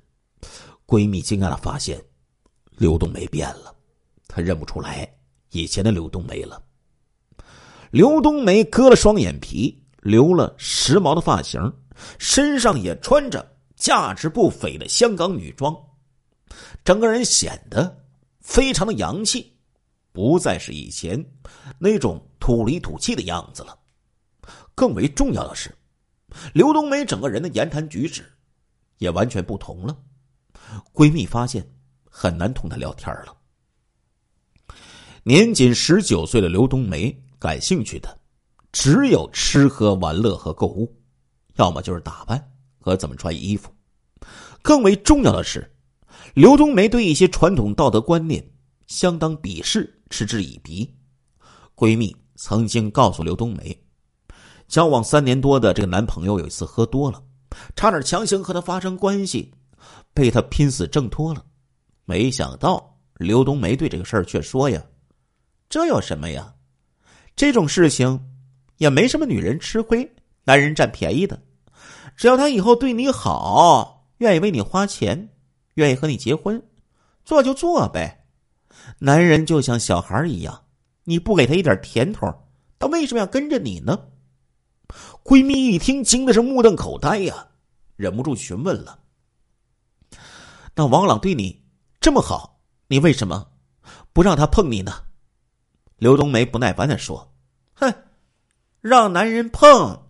[0.84, 2.04] 闺蜜惊讶的发现，
[2.78, 3.72] 刘冬梅变了。
[4.26, 5.08] 她认不出来
[5.52, 6.60] 以前的刘冬梅了。
[7.92, 11.72] 刘冬梅割了双眼皮，留了时髦的发型，
[12.18, 15.72] 身上也穿着价值不菲的香港女装，
[16.84, 18.04] 整个人显得
[18.40, 19.56] 非常的洋气，
[20.10, 21.24] 不再是以前
[21.78, 23.78] 那种土里土气的样子了。
[24.74, 25.72] 更为重要的是，
[26.52, 28.24] 刘冬梅整个人的言谈举止
[28.98, 29.96] 也完全不同了。
[30.92, 31.66] 闺蜜发现
[32.04, 33.36] 很难同她聊天了。
[35.22, 38.18] 年仅十九岁的刘冬梅感兴趣的
[38.72, 40.94] 只有吃喝玩乐和购物，
[41.56, 43.72] 要么就是打扮和怎么穿衣服。
[44.62, 45.74] 更为重要的是，
[46.34, 48.44] 刘冬梅对一些传统道德观念
[48.86, 50.92] 相当鄙视，嗤之以鼻。
[51.74, 53.76] 闺蜜曾经告诉刘冬梅，
[54.68, 57.22] 交往三年多的这个男朋友有一次喝多了，
[57.76, 59.52] 差点强行和她发生关系，
[60.12, 61.44] 被她拼死挣脱了。
[62.04, 64.82] 没想到刘冬梅对这个事儿却说：“呀，
[65.68, 66.54] 这有什么呀？
[67.34, 68.28] 这种事情
[68.78, 70.10] 也没什么女人吃亏、
[70.44, 71.40] 男人占便宜的。
[72.16, 75.28] 只要他以后对你好，愿意为你花钱，
[75.74, 76.62] 愿意和你结婚，
[77.24, 78.24] 做就做呗。
[78.98, 80.64] 男人就像小孩一样，
[81.04, 82.26] 你不给他一点甜头，
[82.78, 83.98] 他为什么要跟着你呢？”
[85.22, 87.48] 闺蜜一听，惊的是目瞪口呆呀，
[87.96, 89.00] 忍不住询问了
[90.74, 91.64] ：“那王朗对你
[92.00, 93.48] 这么好，你为什么
[94.12, 95.02] 不让他碰你呢？”
[95.98, 97.34] 刘冬梅不耐烦的说
[97.74, 97.92] ：“哼，
[98.80, 100.00] 让男人碰，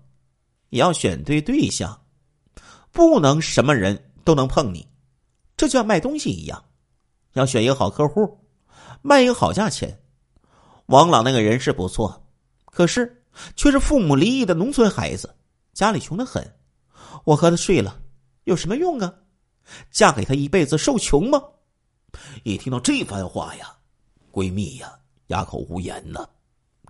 [0.68, 2.02] 也要选对对象，
[2.92, 4.86] 不能什么人都能碰你，
[5.56, 6.64] 这就像卖东西一样，
[7.32, 8.44] 要选一个好客户，
[9.00, 10.02] 卖一个好价钱。
[10.86, 12.28] 王朗那个人是不错，
[12.66, 13.10] 可是……”
[13.54, 15.34] 却是父母离异的农村孩子，
[15.72, 16.54] 家里穷得很。
[17.24, 18.00] 我和他睡了，
[18.44, 19.12] 有什么用啊？
[19.90, 21.42] 嫁给他一辈子受穷吗？
[22.44, 23.74] 一听到这番话呀，
[24.32, 24.92] 闺蜜呀
[25.28, 26.26] 哑口无言呢。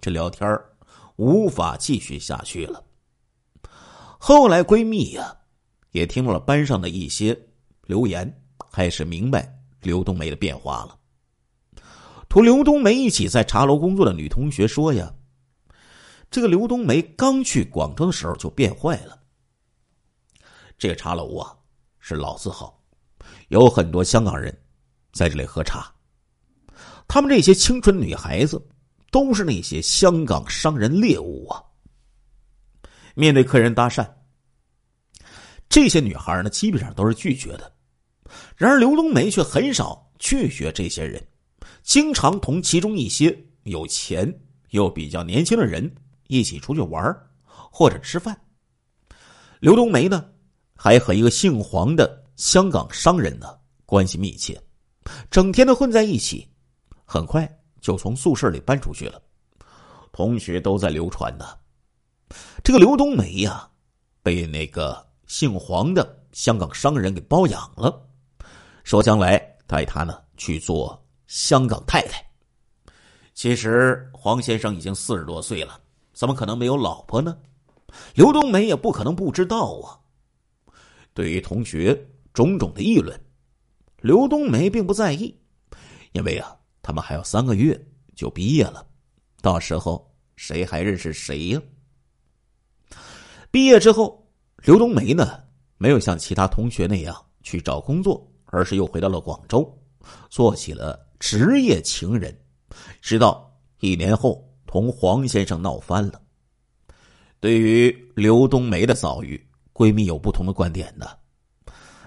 [0.01, 0.59] 这聊天
[1.17, 2.83] 无法继续下去了。
[4.19, 5.37] 后来闺蜜呀
[5.93, 7.39] 也听了班上的一些
[7.87, 8.41] 留言，
[8.73, 10.99] 开始明白刘冬梅的变化了。
[12.29, 15.13] 同刘冬梅一起在茶楼工作的女同学说呀。
[16.31, 19.19] 这个刘冬梅刚去广州的时候就变坏了。
[20.77, 21.57] 这个茶楼啊
[21.99, 22.83] 是老字号，
[23.49, 24.57] 有很多香港人
[25.13, 25.91] 在这里喝茶。
[27.09, 28.61] 他们这些青春女孩子
[29.11, 31.63] 都是那些香港商人猎物啊。
[33.15, 34.07] 面对客人搭讪，
[35.69, 37.73] 这些女孩呢基本上都是拒绝的。
[38.57, 41.25] 然而刘冬梅却很少拒绝这些人，
[41.83, 45.91] 经常同其中一些有钱又比较年轻的人。
[46.29, 47.15] 一起出去玩
[47.45, 48.39] 或者吃饭。
[49.61, 50.29] 刘冬梅呢，
[50.75, 54.61] 还和一个姓黄的香港商人呢关系密切，
[55.31, 56.49] 整天的混在一起。
[57.05, 57.49] 很快
[57.81, 59.23] 就从宿舍里搬出去了。
[60.13, 61.47] 同学都在流传呢，
[62.65, 63.69] 这个刘冬梅呀，
[64.23, 68.05] 被那个姓黄的香港商人给包养了，
[68.83, 72.25] 说将来带他呢去做香港太太。
[73.35, 75.81] 其实黄先生已经四十多岁了。
[76.17, 77.37] 怎么可能没有老婆呢？
[78.15, 80.01] 刘冬梅也不可能不知道啊。
[81.13, 81.95] 对于同学
[82.33, 83.21] 种种的议论，
[84.01, 85.39] 刘冬梅并不在意，
[86.13, 87.79] 因为啊，他们还有三个月
[88.15, 88.87] 就毕业了，
[89.43, 91.61] 到时候谁还认识谁呀？
[93.51, 94.27] 毕业之后，
[94.63, 95.45] 刘冬梅呢，
[95.77, 99.71] 没有像其他同学那样去找工作，而是又回到了广州，
[100.31, 102.35] 做起了职业情人，
[103.03, 104.43] 直到一年后。
[104.67, 106.21] 同黄先生闹翻了。
[107.39, 109.41] 对于刘冬梅的遭遇，
[109.73, 111.19] 闺蜜有不同的观点的。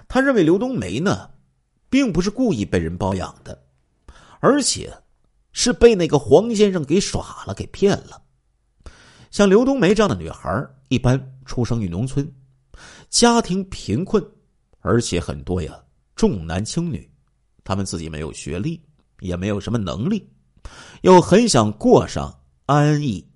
[0.08, 1.30] 她认为刘冬梅呢，
[1.88, 3.62] 并不是故意被人包养的，
[4.40, 4.92] 而且
[5.52, 8.20] 是被那个黄先生给耍了、给骗了。
[9.30, 12.28] 像刘冬梅这样的女孩，一般出生于农村，
[13.08, 14.22] 家庭贫困，
[14.80, 15.80] 而且很多呀
[16.16, 17.08] 重男轻女，
[17.62, 18.82] 她们自己没有学历，
[19.20, 20.28] 也没有什么能力，
[21.02, 22.39] 又很想过上。
[22.70, 23.26] 安逸、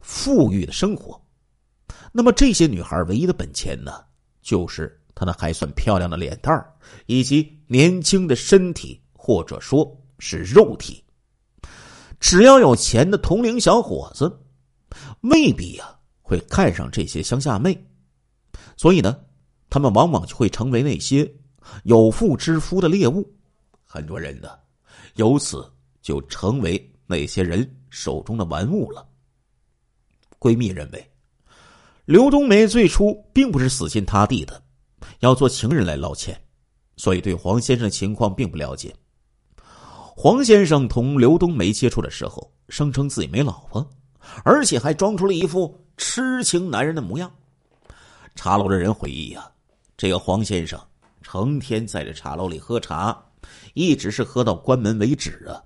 [0.00, 1.20] 富裕的生活，
[2.12, 4.04] 那么这些女孩唯一的本钱呢，
[4.40, 6.72] 就是她那还算漂亮的脸蛋儿，
[7.06, 11.02] 以及年轻的身体，或者说是肉体。
[12.20, 14.32] 只要有钱的同龄小伙子，
[15.22, 17.76] 未必呀会看上这些乡下妹，
[18.76, 19.18] 所以呢，
[19.68, 21.28] 他们往往就会成为那些
[21.82, 23.28] 有妇之夫的猎物。
[23.84, 24.50] 很多人呢，
[25.16, 25.68] 由此
[26.00, 27.68] 就成为那些人。
[27.96, 29.06] 手中的玩物了。
[30.40, 31.12] 闺蜜认为，
[32.06, 34.60] 刘冬梅最初并不是死心塌地的
[35.20, 36.36] 要做情人来捞钱，
[36.96, 38.92] 所以对黄先生的情况并不了解。
[39.56, 43.88] 黄先生同刘冬梅接触的时候，声称自己没老婆，
[44.44, 47.32] 而且还装出了一副痴情男人的模样。
[48.34, 49.48] 茶楼的人回忆呀，
[49.96, 50.80] 这个黄先生
[51.22, 53.24] 成天在这茶楼里喝茶，
[53.74, 55.62] 一直是喝到关门为止啊。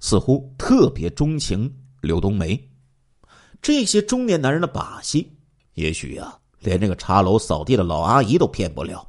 [0.00, 2.58] 似乎特别钟情刘冬梅，
[3.60, 5.36] 这些中年男人的把戏，
[5.74, 9.08] 也许呀，连这个茶楼扫地的老阿姨都骗不了。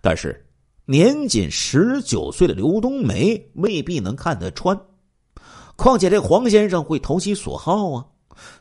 [0.00, 0.44] 但是，
[0.84, 4.78] 年仅十九岁的刘冬梅未必能看得穿。
[5.76, 8.06] 况且，这黄先生会投其所好啊，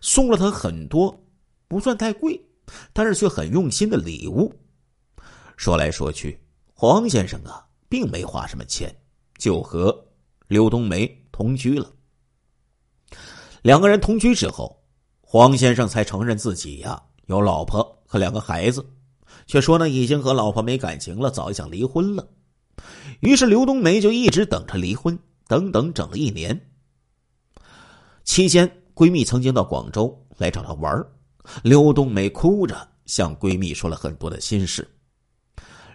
[0.02, 1.20] 送了他很多
[1.68, 2.40] 不算太贵，
[2.94, 4.54] 但是却很用心的礼物。
[5.56, 6.40] 说来说去，
[6.74, 8.96] 黄先生啊，并没花什么钱，
[9.40, 10.06] 就和
[10.48, 11.27] 刘冬梅。
[11.38, 11.92] 同居了，
[13.62, 14.76] 两个人同居之后，
[15.22, 18.84] 黄先生才承认自己呀有老婆和两个孩子，
[19.46, 22.28] 却说呢已经和老婆没感情了，早就想离婚了。
[23.20, 25.16] 于是刘冬梅就一直等着离婚，
[25.48, 26.60] 等等整了一年。
[28.24, 31.06] 期间，闺蜜曾经到广州来找她玩
[31.62, 32.76] 刘冬梅哭着
[33.06, 34.90] 向闺蜜说了很多的心事。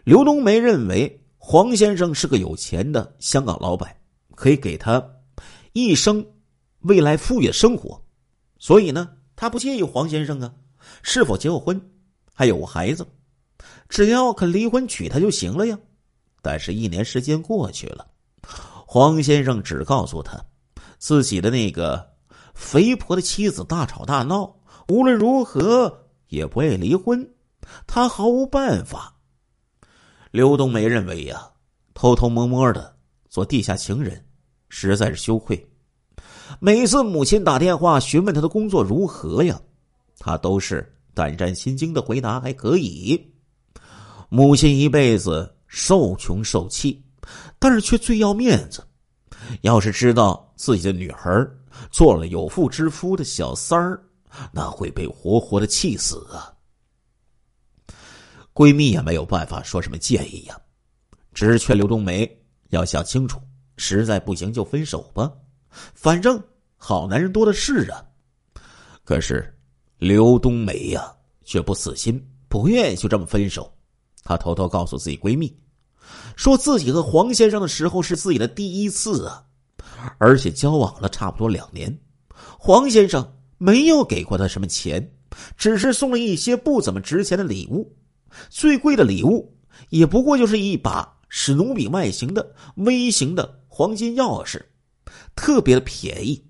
[0.05, 3.93] 刘冬梅认为黄先生是个有钱的香港老板，
[4.37, 5.05] 可以给他
[5.73, 6.27] 一生
[6.81, 8.03] 未来富裕的生活，
[8.59, 10.55] 所以呢，他不介意黄先生啊
[11.03, 11.81] 是否结过婚，
[12.35, 13.07] 还有孩子，
[13.89, 15.79] 只要肯离婚娶她就行了呀。
[16.43, 18.07] 但是，一年时间过去了，
[18.87, 20.45] 黄先生只告诉他，
[20.99, 22.15] 自己的那个
[22.53, 24.57] 肥婆的妻子大吵大闹，
[24.89, 27.33] 无论如何也不愿意离婚，
[27.87, 29.17] 他毫无办法。
[30.33, 31.51] 刘冬梅认为呀，
[31.95, 32.97] 偷偷摸摸的
[33.29, 34.27] 做地下情人，
[34.75, 35.69] 实在是羞愧。
[36.59, 39.61] 每次母亲打电话询问他的工作如何呀，
[40.19, 43.21] 他都是胆战心惊的回答还可以。
[44.31, 45.55] 母亲一辈子。
[45.75, 47.03] 受穷受气，
[47.59, 48.87] 但是却最要面子。
[49.63, 51.51] 要是知道自己的女儿
[51.91, 53.99] 做了有妇之夫的小三儿，
[54.53, 56.53] 那会被活活的气死啊！
[58.53, 60.61] 闺蜜也没有办法说什么建议呀，
[61.33, 62.31] 只是劝刘冬梅
[62.69, 63.41] 要想清楚，
[63.77, 65.33] 实在不行就分手吧，
[65.95, 66.43] 反正
[66.77, 68.05] 好男人多的是啊。
[69.05, 69.53] 可是
[69.99, 71.13] 刘冬梅呀，
[71.45, 73.73] 却不死心，不愿意就这么分手。
[74.23, 75.55] 她偷偷告诉自己闺蜜。
[76.37, 79.45] 说自己和黄先生的时候是自己的第一次啊，
[80.19, 81.97] 而且交往了差不多两年，
[82.59, 85.13] 黄先生没有给过她什么钱，
[85.57, 87.97] 只是送了一些不怎么值钱的礼物，
[88.49, 89.57] 最贵的礼物
[89.91, 94.61] 也不过就是一把史努比外形的微型的黄金钥匙，
[95.35, 96.45] 特别的便宜。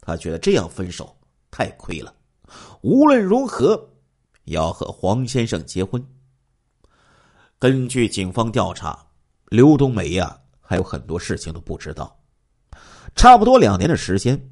[0.00, 1.16] 他觉得这样分手
[1.48, 2.12] 太亏了，
[2.82, 3.88] 无论如何
[4.46, 6.04] 要和黄先生结婚。
[7.56, 9.06] 根据警方调查，
[9.46, 12.18] 刘冬梅呀还有很多事情都不知道。
[13.14, 14.50] 差不多两年的时间，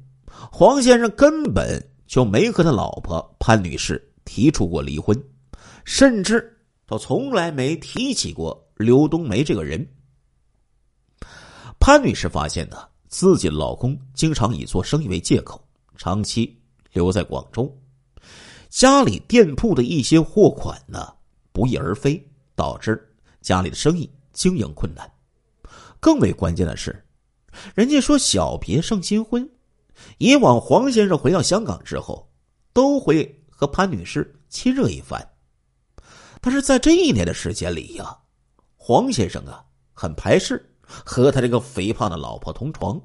[0.49, 5.21] 黄先生根本就没和他老婆潘女士提出过离婚，
[5.83, 9.85] 甚至都从来没提起过刘冬梅这个人。
[11.79, 12.77] 潘女士发现呢，
[13.07, 15.63] 自己老公经常以做生意为借口，
[15.97, 16.59] 长期
[16.91, 17.75] 留在广州，
[18.69, 21.13] 家里店铺的一些货款呢
[21.51, 22.23] 不翼而飞。
[22.55, 23.09] 导致
[23.39, 25.09] 家里的生意经营困难，
[26.01, 27.01] 更为关键的是，
[27.73, 29.49] 人家说小别胜新婚。
[30.17, 32.29] 以往黄先生回到香港之后，
[32.73, 35.25] 都会和潘女士亲热一番，
[36.41, 38.17] 但是在这一年的时间里呀，
[38.75, 39.63] 黄先生啊
[39.93, 40.68] 很排斥
[41.05, 42.99] 和他这个肥胖的老婆同床，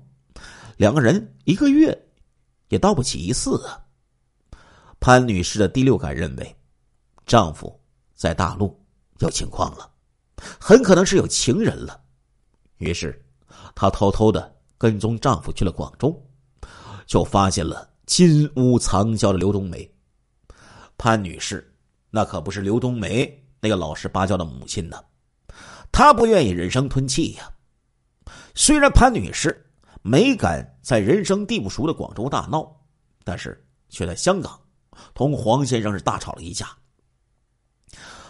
[0.76, 1.96] 两个人一个月
[2.68, 3.78] 也到不起一次啊。
[4.98, 6.56] 潘女士的第六感认为，
[7.26, 7.80] 丈夫
[8.14, 8.80] 在大陆。
[9.20, 9.88] 有情况了，
[10.60, 11.98] 很可能是有情人了。
[12.78, 13.24] 于是，
[13.72, 16.20] 她偷偷的跟踪丈夫去了广州，
[17.06, 19.88] 就发现了金屋藏娇的刘冬梅。
[20.98, 21.72] 潘女士，
[22.10, 25.00] 那可不是刘冬梅那个老实巴交的母亲呢。
[25.92, 27.48] 她不愿意忍声吞气呀。
[28.54, 29.66] 虽然潘女士
[30.02, 32.64] 没敢在人生地不熟的广州大闹，
[33.24, 34.58] 但是却在香港
[35.12, 36.68] 同黄先生是大吵了一架。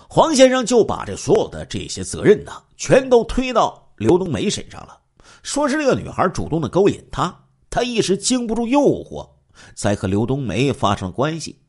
[0.09, 4.99] 黄先生就把这所有的这些责任呢，全都推到刘冬梅身上了，
[5.43, 9.29] 说是这个女孩主动的勾引他，他一时经不住诱惑，
[9.75, 11.61] 才和刘冬梅发生了关系。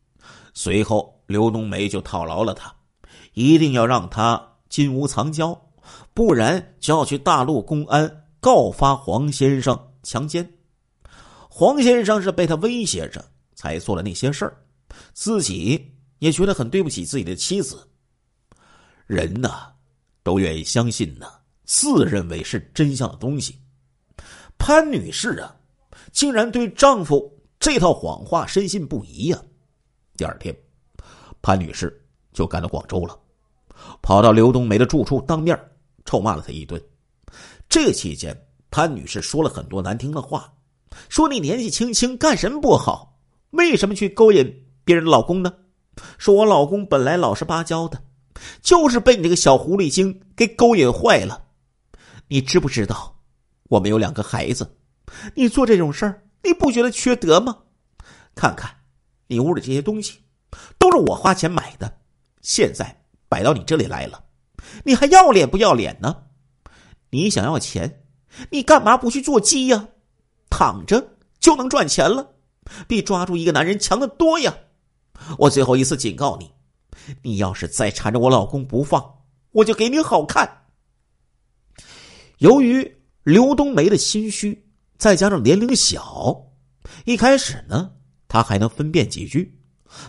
[0.53, 2.73] 随后，刘冬梅就套牢了他，
[3.33, 5.59] 一定要让他金屋藏娇，
[6.13, 10.47] 不然就要去大陆公安告发黄先生强奸。
[11.49, 14.55] 黄先生是被他威胁着才做了那些事儿，
[15.15, 17.75] 自己也觉得很对不起自己的妻子。
[19.07, 19.73] 人呐，
[20.21, 21.25] 都愿意相信呢
[21.63, 23.59] 自认为是真相的东西。
[24.59, 25.55] 潘女士啊，
[26.11, 29.41] 竟然对丈夫这套谎话深信不疑呀。
[30.15, 30.55] 第二天，
[31.41, 31.99] 潘女士
[32.31, 33.19] 就赶到广州了，
[34.03, 35.59] 跑到刘冬梅的住处，当面
[36.05, 36.79] 臭骂了她一顿。
[37.69, 38.35] 这期间，
[38.71, 40.53] 潘女士说了很多难听的话，
[41.09, 43.19] 说你年纪轻轻干什么不好？
[43.51, 45.53] 为什么去勾引别人的老公呢？
[46.17, 48.01] 说我老公本来老实巴交的。
[48.61, 51.45] 就是被你这个小狐狸精给勾引坏了，
[52.27, 53.15] 你知不知道？
[53.69, 54.75] 我们有两个孩子，
[55.35, 57.57] 你做这种事儿，你不觉得缺德吗？
[58.35, 58.69] 看看
[59.27, 60.19] 你屋里这些东西，
[60.77, 61.97] 都是我花钱买的，
[62.41, 64.21] 现在摆到你这里来了，
[64.83, 66.23] 你还要脸不要脸呢？
[67.15, 68.03] 你想要钱，
[68.49, 69.87] 你干嘛不去做鸡呀？
[70.49, 72.35] 躺着就能赚钱了，
[72.87, 74.53] 比抓住一个男人强得多呀！
[75.37, 76.51] 我最后一次警告你。
[77.21, 79.03] 你要是再缠着我老公不放，
[79.51, 80.65] 我就给你好看。
[82.39, 86.41] 由于刘冬梅的心虚，再加上年龄小，
[87.05, 87.91] 一开始呢，
[88.27, 89.57] 她还能分辨几句，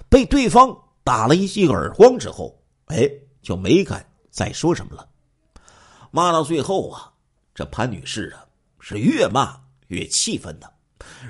[0.08, 3.08] 被对方打了一记耳光之后，哎，
[3.42, 5.08] 就没敢再说什么了。
[6.16, 7.12] 骂到最后啊，
[7.54, 8.46] 这潘女士啊，
[8.80, 9.54] 是越骂
[9.88, 10.72] 越气愤的，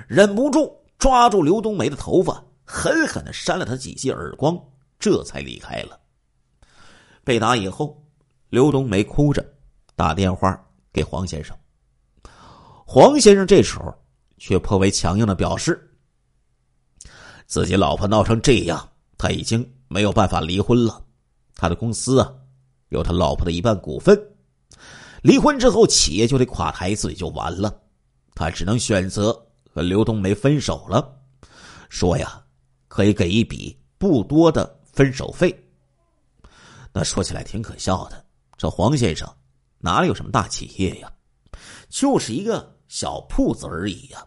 [0.07, 4.57] 忍不住抓住刘冬梅的头发，狠狠的扇了她几记耳光，
[4.97, 5.99] 这才离开了。
[7.25, 8.01] 被打以后，
[8.47, 9.45] 刘冬梅哭着
[9.93, 10.57] 打电话。
[10.93, 11.55] 给黄先生，
[12.83, 13.93] 黄先生这时候
[14.37, 15.95] 却颇为强硬的表示，
[17.45, 21.03] 自己老婆闹成这样，他已经没有办法离婚了。
[21.55, 22.33] 他的公司啊，
[22.89, 24.17] 有他老婆的一半股份，
[25.27, 27.81] 离婚之后企业就得垮台，自己就完了。
[28.33, 29.33] 他只能选择
[29.69, 31.19] 和刘冬梅分手了，
[31.89, 32.41] 说呀，
[32.87, 35.53] 可以给一笔不多的分手费。
[36.93, 38.25] 那说起来挺可笑的，
[38.57, 39.29] 这黄先生。
[39.79, 41.11] 哪里有什么大企业呀？
[41.89, 44.25] 就是一个小铺子而已呀。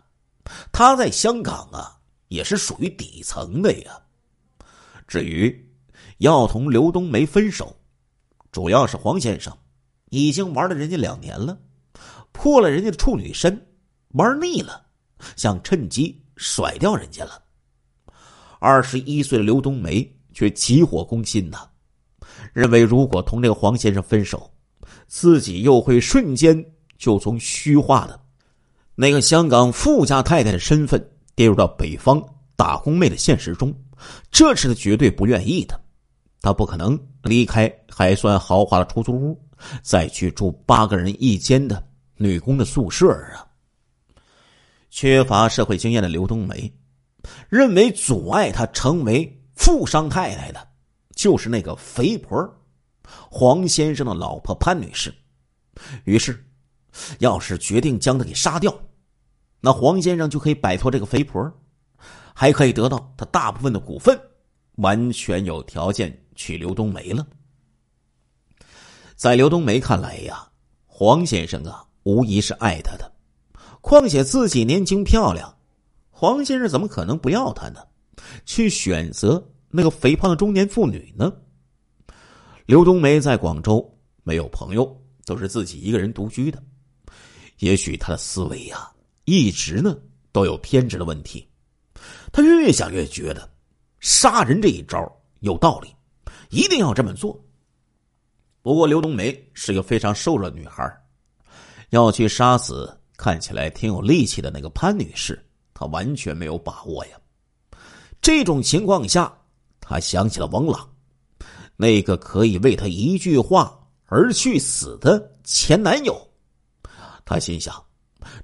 [0.70, 1.98] 他在香港啊，
[2.28, 3.98] 也是属于底层的呀。
[5.08, 5.74] 至于
[6.18, 7.74] 要同刘冬梅分手，
[8.52, 9.56] 主要是黄先生
[10.10, 11.58] 已经玩了人家两年了，
[12.30, 13.66] 破了人家的处女身，
[14.10, 14.82] 玩腻了，
[15.34, 17.42] 想趁机甩掉人家了。
[18.60, 21.66] 二十一岁的刘冬梅却急火攻心呐，
[22.52, 24.48] 认为如果同这个黄先生分手。
[25.06, 26.64] 自己又会瞬间
[26.96, 28.20] 就从虚化的
[28.94, 31.04] 那个香港富家太太的身份
[31.34, 32.22] 跌入到北方
[32.54, 33.74] 打工妹的现实中，
[34.30, 35.80] 这是他绝对不愿意的。
[36.40, 39.40] 他不可能离开还算豪华的出租屋，
[39.82, 41.82] 再去住八个人一间的
[42.16, 43.46] 女工的宿舍啊！
[44.90, 46.72] 缺乏社会经验的刘冬梅
[47.48, 50.68] 认为，阻碍她成为富商太太的，
[51.14, 52.36] 就是那个肥婆
[53.30, 55.14] 黄先生的老婆潘女士，
[56.04, 56.44] 于是，
[57.18, 58.74] 要是决定将她给杀掉，
[59.60, 61.52] 那黄先生就可以摆脱这个肥婆，
[62.34, 64.18] 还可以得到他大部分的股份，
[64.76, 67.26] 完全有条件娶刘冬梅了。
[69.20, 70.48] 在刘冬梅看来呀，
[70.86, 73.12] 黄先生啊，无疑是爱她的，
[73.82, 75.54] 况且自己年轻漂亮，
[76.08, 77.80] 黄先生怎么可能不要她呢？
[78.46, 81.30] 去选择那个肥胖的中年妇女呢？
[82.64, 83.86] 刘冬梅在广州
[84.22, 86.58] 没有朋友，都是自己一个人独居的。
[87.58, 88.90] 也许她的思维呀，
[89.26, 89.98] 一直呢
[90.32, 91.46] 都有偏执的问题。
[92.32, 93.46] 她越想越觉得，
[93.98, 94.98] 杀人这一招
[95.40, 95.94] 有道理，
[96.48, 97.38] 一定要这么做。
[98.62, 100.84] 不过刘冬梅是个非常瘦弱的女孩，
[101.90, 105.42] 要去杀死看起来挺有力气的那个潘女士，
[105.72, 107.12] 她完全没有把握呀。
[108.20, 109.32] 这种情况下，
[109.80, 110.86] 他想起了王朗。
[111.74, 116.14] 那个可以为他一句话而去死的前男友，
[117.24, 117.82] 他心想，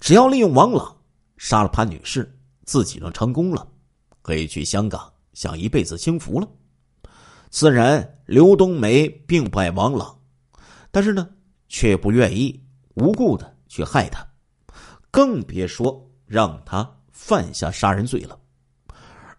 [0.00, 0.96] 只要利用王朗
[1.36, 3.68] 杀了潘女士，自己就成功了，
[4.22, 6.48] 可以去香港享一辈子清福了。
[7.59, 10.14] 自然，刘冬梅并不爱王朗，
[10.90, 11.26] 但是呢，
[11.70, 12.62] 却不愿意
[12.96, 14.22] 无故的去害他，
[15.11, 18.38] 更别说让他犯下杀人罪了。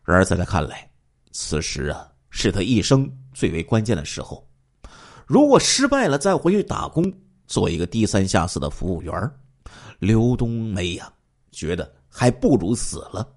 [0.04, 0.90] 然而在他看来，
[1.32, 3.08] 此时啊，是他一生。
[3.36, 4.50] 最为关键的时候，
[5.28, 7.14] 如果失败了，再回去打工，
[7.46, 9.14] 做一个低三下四的服务员
[10.00, 11.14] 刘冬梅呀，
[11.52, 13.32] 觉得还不如死了。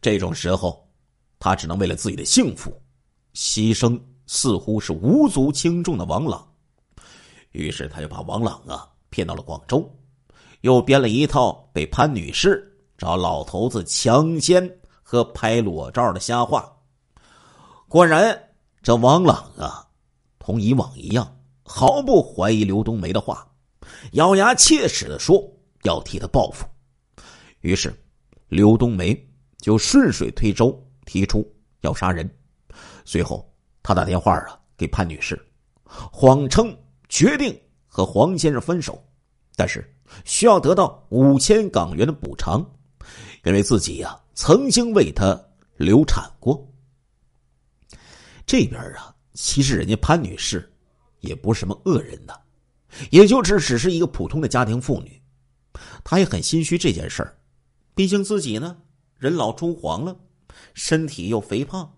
[0.00, 0.90] 这种时候，
[1.38, 2.74] 他只能为了自己的幸福，
[3.34, 6.46] 牺牲似乎是无足轻重的王朗。
[7.52, 9.88] 于是，他就把王朗啊骗到了广州，
[10.62, 16.72] 又编了一套被潘女士找老头子强奸和拍裸照的瞎话。
[17.88, 18.36] 果然，
[18.82, 19.86] 这王朗啊，
[20.38, 23.46] 同以往一样，毫不怀疑刘冬梅的话，
[24.12, 25.42] 咬牙切齿的说
[25.82, 26.66] 要替他报复。
[27.60, 27.94] 于是，
[28.48, 29.14] 刘冬梅
[29.58, 30.76] 就顺水推舟
[31.06, 31.48] 提出
[31.82, 32.28] 要杀人。
[33.04, 33.52] 随后，
[33.82, 35.38] 他打电话啊给潘女士，
[35.84, 36.76] 谎称
[37.08, 39.02] 决定和黄先生分手，
[39.56, 39.88] 但是
[40.24, 42.64] 需要得到五千港元的补偿，
[43.44, 45.40] 因为自己呀曾经为他
[45.76, 46.66] 流产过。
[48.46, 50.70] 这边啊，其实人家潘女士
[51.20, 52.34] 也不是什么恶人呐，
[53.10, 55.22] 也就是只是一个普通的家庭妇女，
[56.02, 57.36] 她也很心虚这件事儿。
[57.94, 58.76] 毕竟自己呢
[59.16, 60.16] 人老珠黄了，
[60.74, 61.90] 身体又肥胖，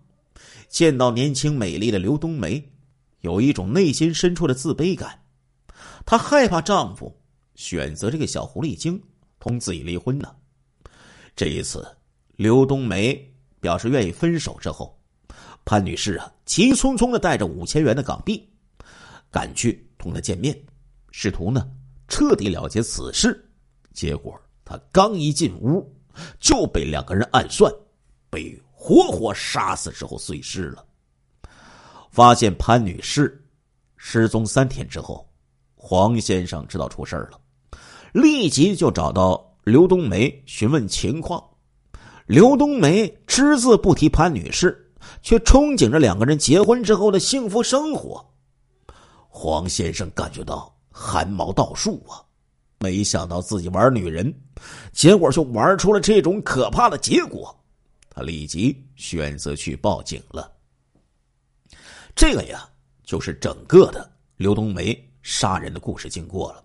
[0.67, 2.63] 见到年轻美丽的刘冬梅，
[3.21, 5.19] 有一种内心深处的自卑感。
[6.05, 7.15] 她害怕丈夫
[7.55, 9.01] 选择这个小狐狸精
[9.39, 10.33] 同自己离婚呢。
[11.35, 11.87] 这一次，
[12.35, 14.97] 刘冬梅表示愿意分手之后。
[15.65, 18.47] 潘女士啊，急匆匆的带着五千元的港币，
[19.29, 20.57] 赶去同他见面，
[21.11, 21.69] 试图呢
[22.07, 23.45] 彻底了结此事。
[23.93, 25.85] 结果她刚一进屋，
[26.39, 27.69] 就被两个人暗算，
[28.29, 30.85] 被活活杀死之后碎尸了。
[32.11, 33.43] 发现潘女士
[33.95, 35.27] 失踪三天之后，
[35.75, 37.39] 黄先生知道出事了，
[38.13, 41.43] 立即就找到刘冬梅询问情况。
[42.27, 48.23] 刘冬梅只字不提潘女士，却憧憬着两个人结婚之后的幸福生活。
[49.27, 52.21] 黄先生感觉到汗毛倒竖啊！
[52.79, 54.31] 没想到自己玩女人，
[54.91, 57.56] 结果就玩出了这种可怕的结果。
[58.17, 60.51] 他立即选择去报警了。
[62.15, 62.67] 这个呀，
[63.03, 66.63] 就是整个的刘冬梅杀人的故事经过了。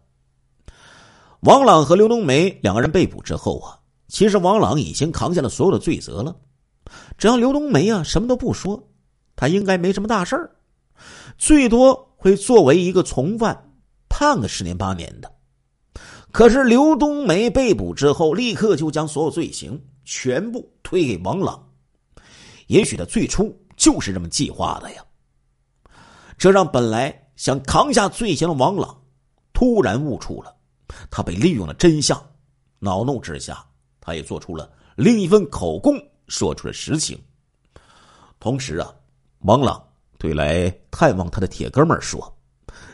[1.41, 3.79] 王朗和刘冬梅两个人被捕之后啊，
[4.09, 6.35] 其实王朗已经扛下了所有的罪责了。
[7.19, 8.89] 只要刘冬梅啊什么都不说，
[9.37, 10.57] 他应该没什么大事儿，
[11.37, 13.75] 最多会作为一个从犯
[14.09, 15.31] 判个十年八年的。
[16.31, 21.69] 可是刘冬梅被捕之后，立刻就将所有罪行全部推给王朗。
[22.67, 25.05] 也许他最初就是这么计划的呀。
[26.39, 29.01] 这让本来想扛下罪行的王朗
[29.53, 30.55] 突然悟出了，
[31.11, 32.21] 他被利用了真相。
[32.79, 33.65] 恼怒之下，
[34.01, 35.95] 他也做出了另一份口供，
[36.27, 37.17] 说出了实情。
[38.41, 38.93] 同时啊，
[39.41, 39.81] 王朗
[40.19, 42.37] 对来探望他的铁哥们说，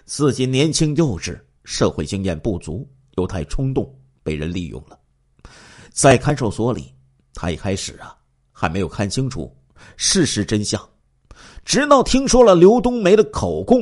[0.04, 2.86] 自己年轻幼稚，社会经验不足，
[3.16, 4.98] 又太冲动，被人利用了。
[5.90, 6.94] 在看守所里，
[7.40, 8.16] 他一开始啊
[8.50, 9.56] 还没有看清楚
[9.96, 10.88] 事实真相。
[11.64, 13.80] 直到听说了刘冬梅的口供，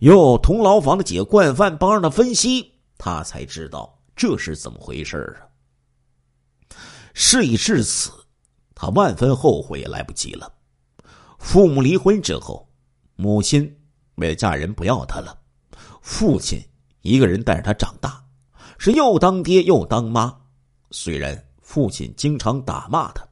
[0.00, 6.76] 又同牢房的几个惯犯帮着他分析，他才知道这是怎么回事啊！
[7.14, 8.10] 事已至此，
[8.74, 10.52] 他万分后悔也来不及了。
[11.38, 12.68] 父母离婚之后，
[13.16, 13.74] 母亲
[14.16, 15.34] 为了嫁人不要他了，
[16.02, 16.62] 父亲
[17.00, 18.22] 一个人带着他长大，
[18.76, 20.36] 是又当爹又当妈。
[20.90, 21.42] 虽然
[21.72, 23.26] 父亲经常打骂他，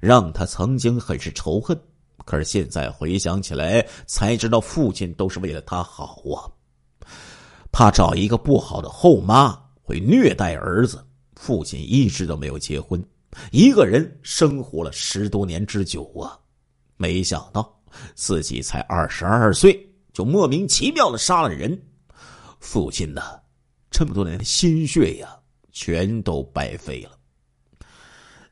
[0.00, 1.78] 让他曾经很是仇恨。
[2.24, 6.48] 可是现在回想起来，才知道父亲都是为了他好啊。
[7.70, 11.04] 怕找一个不好的后妈会虐待儿子，
[11.34, 13.04] 父亲一直都没有结婚，
[13.52, 16.32] 一个人生活了十多年之久啊。
[16.96, 17.78] 没想到
[18.14, 19.78] 自己才二十二岁，
[20.14, 21.78] 就莫名其妙的杀了人。
[22.58, 23.20] 父亲呢，
[23.90, 25.38] 这么多年的心血呀，
[25.72, 27.15] 全都白费了。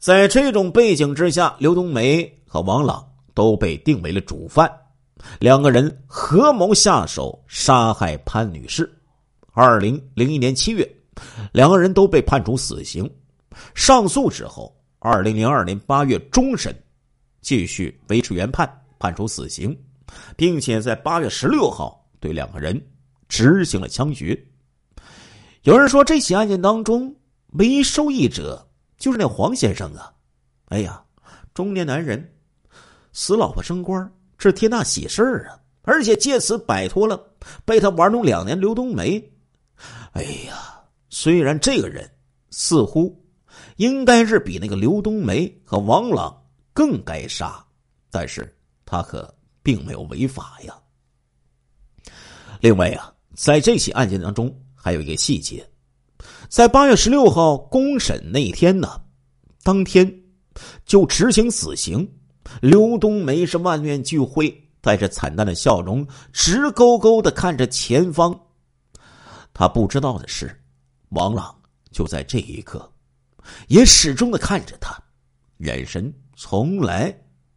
[0.05, 3.02] 在这种背景之下，刘冬梅和王朗。
[3.32, 4.70] 都被定为了主犯，
[5.40, 8.88] 两个人合谋下手杀害潘女士。
[9.52, 10.88] 二零零一年七月，
[11.50, 13.11] 两个人都被判处死刑。
[13.74, 16.72] 上诉之后，二零零二年八月终审，
[17.40, 19.76] 继续维持原判，判处死刑，
[20.36, 22.80] 并且在八月十六号对两个人
[23.26, 24.38] 执行了枪决。
[25.62, 27.12] 有人说，这起案件当中
[27.55, 28.64] 唯一受益者
[28.99, 30.12] 就是那黄先生啊！
[30.66, 31.05] 哎呀，
[31.53, 32.30] 中年男人。
[33.16, 35.61] 死老婆升官，这是天大喜事啊！
[35.82, 37.32] 而且借此摆脱了
[37.64, 39.22] 被他玩弄两年刘冬梅。
[40.14, 42.11] 哎呀，虽然这个人
[42.51, 43.24] 似乎
[43.76, 46.36] 应该是比那个刘冬梅和王朗
[46.72, 47.64] 更该杀，
[48.11, 48.53] 但是
[48.84, 49.32] 他可
[49.62, 50.74] 并没有违法呀。
[52.61, 55.64] 另外呀，在这起案件当中还有一个细节，
[56.55, 59.02] 在八月十六号公审那天呢，
[59.64, 60.09] 当天
[60.86, 62.09] 就执行死刑。
[62.62, 64.48] 刘冬梅是万念俱灰，
[64.80, 68.40] 带着惨淡的笑容，直勾勾的看着前方。
[69.52, 70.57] 他不知道的是，
[71.09, 71.52] 王朗
[71.90, 72.88] 就在这一刻，
[73.66, 74.96] 也始终的看着他，
[75.59, 77.12] 眼神从来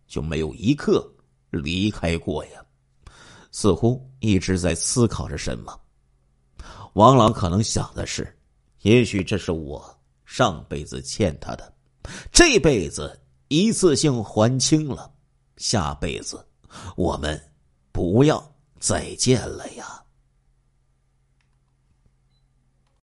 [0.07, 1.07] 就没有一刻
[1.51, 2.65] 离开过呀，
[3.51, 5.79] 似乎一直在思考着什么。
[6.93, 8.35] 王朗可能想的是，
[8.87, 9.83] 也许这是我
[10.23, 11.73] 上辈子欠他的，
[12.31, 13.19] 这辈子。
[13.49, 15.09] 一次性还清了，
[15.57, 16.45] 下辈子
[16.95, 17.41] 我们
[17.91, 20.03] 不要再见了呀。